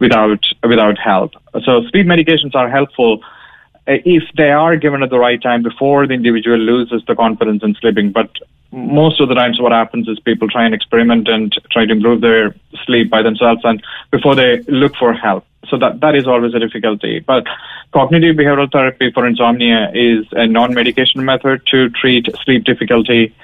without 0.00 0.44
without 0.64 0.98
help. 0.98 1.34
So 1.64 1.82
sleep 1.90 2.06
medications 2.06 2.56
are 2.56 2.68
helpful 2.68 3.22
Uh, 3.88 3.98
if 4.04 4.24
they 4.36 4.50
are 4.50 4.76
given 4.76 5.02
at 5.02 5.10
the 5.10 5.18
right 5.18 5.40
time 5.40 5.62
before 5.62 6.06
the 6.06 6.14
individual 6.14 6.58
loses 6.58 7.02
the 7.06 7.14
confidence 7.14 7.62
in 7.62 7.74
sleeping. 7.76 8.10
But 8.10 8.30
most 8.72 9.20
of 9.20 9.28
the 9.28 9.34
times, 9.34 9.60
what 9.60 9.72
happens 9.72 10.08
is 10.08 10.18
people 10.20 10.48
try 10.48 10.64
and 10.64 10.74
experiment 10.74 11.28
and 11.28 11.52
try 11.70 11.86
to 11.86 11.92
improve 11.92 12.20
their 12.20 12.54
sleep 12.84 13.10
by 13.10 13.22
themselves, 13.22 13.60
and 13.64 13.82
before 14.10 14.34
they 14.34 14.60
look 14.62 14.96
for 14.96 15.12
help. 15.12 15.44
So 15.68 15.78
that 15.78 16.00
that 16.00 16.14
is 16.14 16.26
always 16.26 16.54
a 16.54 16.58
difficulty. 16.58 17.20
But 17.20 17.46
cognitive 17.92 18.36
behavioral 18.36 18.70
therapy 18.70 19.10
for 19.10 19.26
insomnia 19.26 19.90
is 19.94 20.26
a 20.32 20.46
non-medication 20.46 21.24
method 21.24 21.62
to 21.70 21.88
treat 21.90 22.28
sleep 22.44 22.64
difficulty 22.64 23.34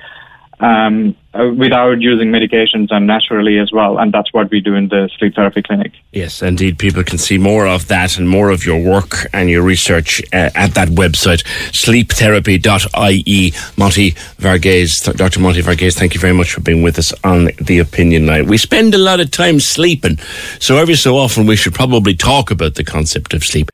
um, 0.60 1.16
uh, 1.34 1.48
without 1.56 2.00
using 2.00 2.28
medications 2.28 2.88
and 2.90 3.06
naturally 3.06 3.58
as 3.58 3.72
well. 3.72 3.98
And 3.98 4.12
that's 4.12 4.32
what 4.32 4.50
we 4.50 4.60
do 4.60 4.74
in 4.74 4.88
the 4.88 5.08
sleep 5.18 5.34
therapy 5.34 5.62
clinic. 5.62 5.92
Yes, 6.12 6.42
indeed. 6.42 6.78
People 6.78 7.02
can 7.04 7.18
see 7.18 7.38
more 7.38 7.66
of 7.66 7.88
that 7.88 8.18
and 8.18 8.28
more 8.28 8.50
of 8.50 8.64
your 8.64 8.82
work 8.82 9.26
and 9.32 9.48
your 9.48 9.62
research 9.62 10.22
uh, 10.32 10.50
at 10.54 10.74
that 10.74 10.88
website, 10.88 11.42
sleeptherapy.ie. 11.72 13.52
Monty 13.76 14.10
Varghese, 14.12 15.16
Dr. 15.16 15.40
Monty 15.40 15.62
Varghese, 15.62 15.98
thank 15.98 16.14
you 16.14 16.20
very 16.20 16.34
much 16.34 16.52
for 16.52 16.60
being 16.60 16.82
with 16.82 16.98
us 16.98 17.12
on 17.24 17.50
The 17.60 17.78
Opinion 17.78 18.26
Line. 18.26 18.46
We 18.46 18.58
spend 18.58 18.94
a 18.94 18.98
lot 18.98 19.20
of 19.20 19.30
time 19.30 19.58
sleeping, 19.58 20.18
so 20.60 20.76
every 20.76 20.96
so 20.96 21.16
often 21.16 21.46
we 21.46 21.56
should 21.56 21.74
probably 21.74 22.14
talk 22.14 22.50
about 22.50 22.74
the 22.74 22.84
concept 22.84 23.34
of 23.34 23.42
sleep. 23.42 23.70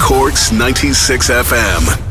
Cork's 0.00 0.50
96 0.52 1.30
FM. 1.30 2.10